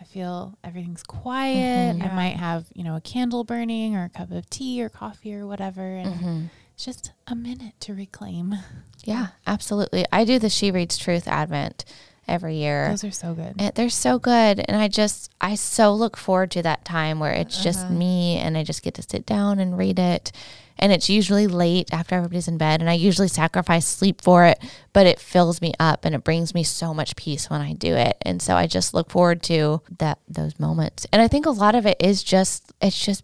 I 0.00 0.04
feel 0.04 0.56
everything's 0.64 1.02
quiet. 1.02 1.96
Mm-hmm. 1.96 2.02
I 2.02 2.14
might 2.14 2.36
have, 2.36 2.66
you 2.74 2.82
know, 2.84 2.94
a 2.96 3.00
candle 3.00 3.42
burning 3.44 3.94
or 3.96 4.04
a 4.04 4.08
cup 4.08 4.30
of 4.32 4.48
tea 4.50 4.82
or 4.82 4.88
coffee 4.88 5.34
or 5.34 5.46
whatever. 5.48 5.82
And 5.96 6.14
Mm-hmm. 6.14 6.44
It's 6.74 6.84
just 6.84 7.12
a 7.26 7.34
minute 7.34 7.74
to 7.80 7.94
reclaim. 7.94 8.56
Yeah, 9.04 9.28
absolutely. 9.46 10.04
I 10.12 10.24
do 10.24 10.38
the 10.38 10.48
She 10.48 10.70
Reads 10.70 10.98
Truth 10.98 11.28
Advent 11.28 11.84
every 12.28 12.56
year. 12.56 12.88
Those 12.88 13.04
are 13.04 13.10
so 13.10 13.34
good. 13.34 13.54
And 13.58 13.74
they're 13.74 13.90
so 13.90 14.18
good. 14.18 14.64
And 14.66 14.76
I 14.76 14.88
just, 14.88 15.30
I 15.40 15.54
so 15.54 15.92
look 15.94 16.16
forward 16.16 16.50
to 16.52 16.62
that 16.62 16.84
time 16.84 17.18
where 17.18 17.32
it's 17.32 17.62
just 17.62 17.80
uh-huh. 17.80 17.94
me 17.94 18.36
and 18.38 18.56
I 18.56 18.64
just 18.64 18.82
get 18.82 18.94
to 18.94 19.02
sit 19.02 19.26
down 19.26 19.58
and 19.58 19.76
read 19.76 19.98
it. 19.98 20.32
And 20.78 20.90
it's 20.90 21.10
usually 21.10 21.46
late 21.46 21.92
after 21.92 22.14
everybody's 22.14 22.48
in 22.48 22.58
bed. 22.58 22.80
And 22.80 22.88
I 22.88 22.94
usually 22.94 23.28
sacrifice 23.28 23.86
sleep 23.86 24.20
for 24.20 24.46
it, 24.46 24.58
but 24.92 25.06
it 25.06 25.20
fills 25.20 25.60
me 25.60 25.74
up 25.78 26.04
and 26.04 26.14
it 26.14 26.24
brings 26.24 26.54
me 26.54 26.64
so 26.64 26.94
much 26.94 27.14
peace 27.16 27.50
when 27.50 27.60
I 27.60 27.74
do 27.74 27.94
it. 27.94 28.16
And 28.22 28.40
so 28.40 28.56
I 28.56 28.66
just 28.66 28.94
look 28.94 29.10
forward 29.10 29.42
to 29.44 29.82
that, 29.98 30.18
those 30.26 30.58
moments. 30.58 31.06
And 31.12 31.20
I 31.20 31.28
think 31.28 31.46
a 31.46 31.50
lot 31.50 31.74
of 31.74 31.86
it 31.86 31.98
is 32.00 32.22
just, 32.22 32.72
it's 32.80 32.98
just 33.04 33.22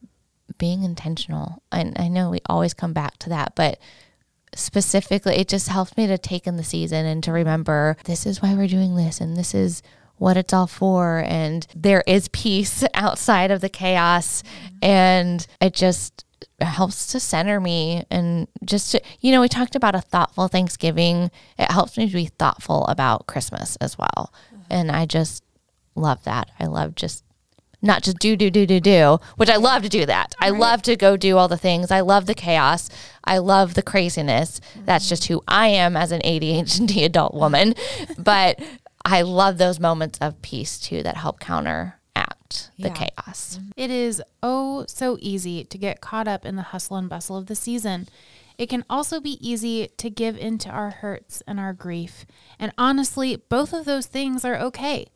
being 0.57 0.83
intentional. 0.83 1.63
And 1.71 1.97
I 1.99 2.09
know 2.09 2.31
we 2.31 2.41
always 2.47 2.75
come 2.75 2.93
back 2.93 3.19
to 3.19 3.29
that, 3.29 3.55
but 3.55 3.79
specifically 4.55 5.37
it 5.37 5.49
just 5.49 5.69
helps 5.69 5.97
me 5.97 6.07
to 6.07 6.17
take 6.17 6.47
in 6.47 6.57
the 6.57 6.65
season 6.65 7.05
and 7.05 7.23
to 7.23 7.33
remember 7.33 7.97
this 8.05 8.25
is 8.25 8.41
why 8.41 8.55
we're 8.55 8.67
doing 8.67 8.97
this 8.97 9.21
and 9.21 9.37
this 9.37 9.55
is 9.55 9.83
what 10.17 10.37
it's 10.37 10.53
all 10.53 10.67
for. 10.67 11.23
And 11.27 11.67
there 11.77 12.03
is 12.07 12.29
peace 12.29 12.85
outside 12.95 13.51
of 13.51 13.61
the 13.61 13.69
chaos. 13.69 14.43
And 14.83 15.47
it 15.61 15.75
just 15.75 16.25
helps 16.61 17.09
to 17.09 17.21
center 17.21 17.61
me 17.61 18.05
and 18.11 18.49
just 18.65 18.93
to, 18.93 19.01
you 19.21 19.31
know 19.31 19.41
we 19.41 19.49
talked 19.49 19.77
about 19.77 19.95
a 19.95 20.01
thoughtful 20.01 20.49
thanksgiving. 20.49 21.31
It 21.59 21.71
helps 21.71 21.97
me 21.97 22.09
to 22.09 22.15
be 22.15 22.27
thoughtful 22.27 22.87
about 22.87 23.27
christmas 23.27 23.77
as 23.77 23.97
well. 23.97 24.33
And 24.71 24.91
i 24.91 25.07
just 25.07 25.45
love 25.95 26.25
that. 26.25 26.51
I 26.59 26.67
love 26.67 26.95
just 26.95 27.25
not 27.81 28.03
just 28.03 28.19
do 28.19 28.37
do 28.37 28.51
do 28.51 28.67
do 28.67 28.81
do 28.81 29.19
which 29.37 29.49
i 29.49 29.57
love 29.57 29.83
to 29.83 29.89
do 29.89 30.05
that. 30.07 30.35
I 30.41 30.51
love 30.51 30.83
to 30.83 30.97
go 30.97 31.17
do 31.17 31.37
all 31.39 31.49
the 31.49 31.57
things. 31.57 31.91
I 31.91 32.01
love 32.01 32.27
the 32.27 32.35
chaos. 32.35 32.91
I 33.25 33.39
love 33.39 33.75
the 33.75 33.83
craziness. 33.83 34.61
That's 34.85 35.09
just 35.09 35.27
who 35.27 35.43
i 35.47 35.69
am 35.69 35.97
as 35.97 36.11
an 36.13 36.21
adhd 36.23 37.05
adult 37.05 37.35
woman. 37.35 37.75
But 38.19 38.61
i 39.05 39.23
love 39.23 39.59
those 39.59 39.79
moments 39.79 40.19
of 40.21 40.41
peace 40.43 40.79
too 40.79 41.03
that 41.05 41.17
help 41.17 41.39
counteract 41.41 42.71
the 42.79 42.89
Yeah. 42.89 42.95
chaos. 42.95 43.59
Mm-hmm. 43.61 43.71
It 43.77 43.91
is 43.91 44.23
oh 44.43 44.85
so 44.89 45.17
easy 45.21 45.65
to 45.65 45.79
get 45.79 46.01
caught 46.01 46.27
up 46.27 46.45
in 46.45 46.57
the 46.57 46.63
hustle 46.63 46.97
and 46.97 47.09
bustle 47.09 47.37
of 47.37 47.47
the 47.47 47.55
season. 47.55 48.09
It 48.57 48.69
can 48.69 48.85
also 48.91 49.21
be 49.21 49.39
easy 49.47 49.87
to 49.99 50.11
give 50.11 50.37
into 50.37 50.69
our 50.69 50.91
hurts 50.91 51.43
and 51.47 51.61
our 51.61 51.73
grief. 51.73 52.27
And 52.59 52.73
honestly, 52.77 53.37
both 53.37 53.73
of 53.73 53.85
those 53.85 54.07
things 54.07 54.45
are 54.45 54.57
okay. 54.57 55.07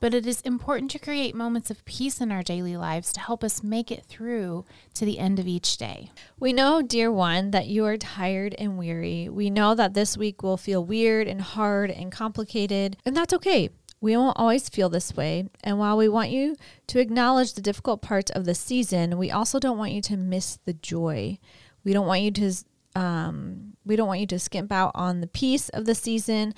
But 0.00 0.14
it 0.14 0.26
is 0.26 0.40
important 0.42 0.90
to 0.92 0.98
create 0.98 1.34
moments 1.34 1.70
of 1.70 1.84
peace 1.84 2.20
in 2.20 2.30
our 2.30 2.42
daily 2.42 2.76
lives 2.76 3.12
to 3.12 3.20
help 3.20 3.42
us 3.42 3.62
make 3.62 3.90
it 3.90 4.04
through 4.04 4.64
to 4.94 5.04
the 5.04 5.18
end 5.18 5.38
of 5.38 5.48
each 5.48 5.76
day. 5.76 6.10
We 6.38 6.52
know, 6.52 6.82
dear 6.82 7.10
one, 7.10 7.50
that 7.50 7.66
you 7.66 7.84
are 7.84 7.96
tired 7.96 8.54
and 8.58 8.78
weary. 8.78 9.28
We 9.28 9.50
know 9.50 9.74
that 9.74 9.94
this 9.94 10.16
week 10.16 10.42
will 10.42 10.56
feel 10.56 10.84
weird 10.84 11.26
and 11.26 11.40
hard 11.40 11.90
and 11.90 12.12
complicated, 12.12 12.96
and 13.04 13.16
that's 13.16 13.34
okay. 13.34 13.70
We 14.00 14.16
won't 14.16 14.38
always 14.38 14.68
feel 14.68 14.88
this 14.88 15.16
way. 15.16 15.48
And 15.64 15.78
while 15.78 15.96
we 15.96 16.08
want 16.08 16.30
you 16.30 16.54
to 16.86 17.00
acknowledge 17.00 17.54
the 17.54 17.60
difficult 17.60 18.00
parts 18.00 18.30
of 18.30 18.44
the 18.44 18.54
season, 18.54 19.18
we 19.18 19.32
also 19.32 19.58
don't 19.58 19.78
want 19.78 19.92
you 19.92 20.02
to 20.02 20.16
miss 20.16 20.58
the 20.64 20.74
joy. 20.74 21.38
We 21.82 21.92
don't 21.92 22.06
want 22.06 22.22
you 22.22 22.30
to 22.30 22.52
um, 22.94 23.76
we 23.84 23.96
don't 23.96 24.08
want 24.08 24.20
you 24.20 24.26
to 24.26 24.38
skimp 24.38 24.72
out 24.72 24.92
on 24.94 25.20
the 25.20 25.26
peace 25.26 25.68
of 25.68 25.84
the 25.84 25.94
season 25.94 26.54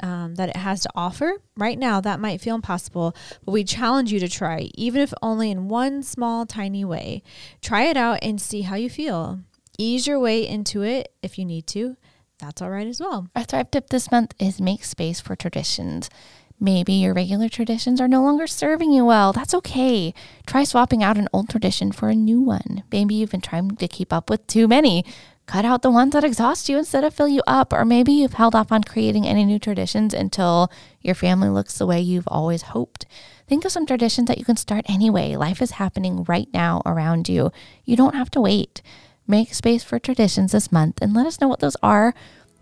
um, 0.00 0.34
that 0.36 0.48
it 0.48 0.56
has 0.56 0.82
to 0.82 0.90
offer. 0.94 1.34
Right 1.56 1.78
now, 1.78 2.00
that 2.00 2.20
might 2.20 2.40
feel 2.40 2.54
impossible, 2.54 3.14
but 3.44 3.52
we 3.52 3.64
challenge 3.64 4.12
you 4.12 4.20
to 4.20 4.28
try, 4.28 4.70
even 4.74 5.00
if 5.00 5.12
only 5.22 5.50
in 5.50 5.68
one 5.68 6.02
small, 6.02 6.46
tiny 6.46 6.84
way. 6.84 7.22
Try 7.62 7.84
it 7.84 7.96
out 7.96 8.18
and 8.22 8.40
see 8.40 8.62
how 8.62 8.76
you 8.76 8.90
feel. 8.90 9.40
Ease 9.78 10.06
your 10.06 10.18
way 10.18 10.46
into 10.46 10.82
it 10.82 11.12
if 11.22 11.38
you 11.38 11.44
need 11.44 11.66
to. 11.68 11.96
That's 12.38 12.60
all 12.60 12.70
right 12.70 12.86
as 12.86 13.00
well. 13.00 13.28
Our 13.34 13.44
Thrive 13.44 13.70
tip 13.70 13.88
this 13.88 14.10
month 14.10 14.34
is 14.38 14.60
make 14.60 14.84
space 14.84 15.20
for 15.20 15.36
traditions. 15.36 16.10
Maybe 16.58 16.94
your 16.94 17.12
regular 17.12 17.48
traditions 17.50 18.00
are 18.00 18.08
no 18.08 18.22
longer 18.22 18.46
serving 18.46 18.92
you 18.92 19.04
well. 19.04 19.32
That's 19.32 19.54
okay. 19.54 20.14
Try 20.46 20.64
swapping 20.64 21.02
out 21.02 21.18
an 21.18 21.28
old 21.32 21.50
tradition 21.50 21.92
for 21.92 22.08
a 22.08 22.14
new 22.14 22.40
one. 22.40 22.82
Maybe 22.90 23.14
you've 23.14 23.30
been 23.30 23.42
trying 23.42 23.76
to 23.76 23.88
keep 23.88 24.12
up 24.12 24.30
with 24.30 24.46
too 24.46 24.66
many. 24.66 25.04
Cut 25.46 25.64
out 25.64 25.82
the 25.82 25.92
ones 25.92 26.12
that 26.12 26.24
exhaust 26.24 26.68
you 26.68 26.76
instead 26.76 27.04
of 27.04 27.14
fill 27.14 27.28
you 27.28 27.42
up. 27.46 27.72
Or 27.72 27.84
maybe 27.84 28.12
you've 28.12 28.34
held 28.34 28.54
off 28.54 28.72
on 28.72 28.82
creating 28.82 29.26
any 29.26 29.44
new 29.44 29.60
traditions 29.60 30.12
until 30.12 30.70
your 31.00 31.14
family 31.14 31.48
looks 31.48 31.78
the 31.78 31.86
way 31.86 32.00
you've 32.00 32.26
always 32.26 32.62
hoped. 32.62 33.06
Think 33.48 33.64
of 33.64 33.70
some 33.70 33.86
traditions 33.86 34.26
that 34.26 34.38
you 34.38 34.44
can 34.44 34.56
start 34.56 34.84
anyway. 34.88 35.36
Life 35.36 35.62
is 35.62 35.72
happening 35.72 36.24
right 36.24 36.48
now 36.52 36.82
around 36.84 37.28
you. 37.28 37.52
You 37.84 37.96
don't 37.96 38.16
have 38.16 38.30
to 38.32 38.40
wait. 38.40 38.82
Make 39.28 39.54
space 39.54 39.84
for 39.84 40.00
traditions 40.00 40.50
this 40.50 40.72
month 40.72 40.98
and 41.00 41.14
let 41.14 41.26
us 41.26 41.40
know 41.40 41.48
what 41.48 41.60
those 41.60 41.76
are. 41.82 42.12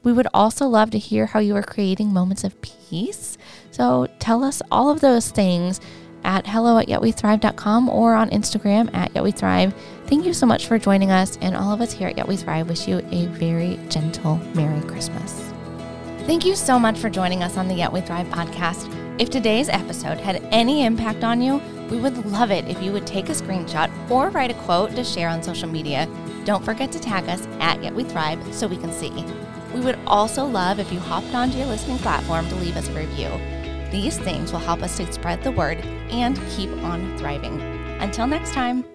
We 0.02 0.12
would 0.12 0.28
also 0.34 0.66
love 0.66 0.90
to 0.90 0.98
hear 0.98 1.26
how 1.26 1.40
you 1.40 1.56
are 1.56 1.62
creating 1.62 2.12
moments 2.12 2.44
of 2.44 2.60
peace. 2.60 3.38
So 3.70 4.08
tell 4.18 4.44
us 4.44 4.60
all 4.70 4.90
of 4.90 5.00
those 5.00 5.30
things 5.30 5.80
at 6.22 6.46
hello 6.46 6.78
at 6.78 6.88
yetwethrive.com 6.88 7.88
or 7.88 8.14
on 8.14 8.30
Instagram 8.30 8.94
at 8.94 9.12
yetwethrive. 9.14 9.74
Thank 10.06 10.26
you 10.26 10.34
so 10.34 10.44
much 10.44 10.66
for 10.66 10.78
joining 10.78 11.10
us, 11.10 11.38
and 11.40 11.56
all 11.56 11.72
of 11.72 11.80
us 11.80 11.92
here 11.92 12.08
at 12.08 12.16
Yet 12.16 12.28
We 12.28 12.36
Thrive 12.36 12.68
wish 12.68 12.86
you 12.86 12.98
a 13.10 13.26
very 13.28 13.80
gentle 13.88 14.36
Merry 14.54 14.80
Christmas. 14.82 15.50
Thank 16.26 16.44
you 16.44 16.54
so 16.54 16.78
much 16.78 16.98
for 16.98 17.08
joining 17.08 17.42
us 17.42 17.56
on 17.56 17.68
the 17.68 17.74
Yet 17.74 17.92
We 17.92 18.02
Thrive 18.02 18.26
podcast. 18.26 18.90
If 19.18 19.30
today's 19.30 19.68
episode 19.68 20.18
had 20.18 20.42
any 20.52 20.84
impact 20.84 21.24
on 21.24 21.40
you, 21.40 21.60
we 21.90 21.98
would 21.98 22.26
love 22.26 22.50
it 22.50 22.66
if 22.68 22.82
you 22.82 22.92
would 22.92 23.06
take 23.06 23.28
a 23.28 23.32
screenshot 23.32 23.90
or 24.10 24.28
write 24.28 24.50
a 24.50 24.54
quote 24.54 24.94
to 24.94 25.04
share 25.04 25.28
on 25.28 25.42
social 25.42 25.68
media. 25.68 26.06
Don't 26.44 26.64
forget 26.64 26.92
to 26.92 27.00
tag 27.00 27.28
us 27.28 27.46
at 27.60 27.82
Yet 27.82 27.94
We 27.94 28.04
Thrive 28.04 28.54
so 28.54 28.66
we 28.66 28.76
can 28.76 28.92
see. 28.92 29.24
We 29.74 29.80
would 29.80 29.98
also 30.06 30.44
love 30.44 30.78
if 30.78 30.92
you 30.92 31.00
hopped 31.00 31.34
onto 31.34 31.56
your 31.56 31.66
listening 31.66 31.98
platform 31.98 32.46
to 32.48 32.54
leave 32.56 32.76
us 32.76 32.88
a 32.88 32.92
review. 32.92 33.30
These 33.90 34.18
things 34.18 34.52
will 34.52 34.60
help 34.60 34.82
us 34.82 34.96
to 34.98 35.10
spread 35.12 35.42
the 35.42 35.52
word 35.52 35.78
and 36.10 36.38
keep 36.50 36.70
on 36.82 37.16
thriving. 37.16 37.60
Until 38.00 38.26
next 38.26 38.52
time. 38.52 38.93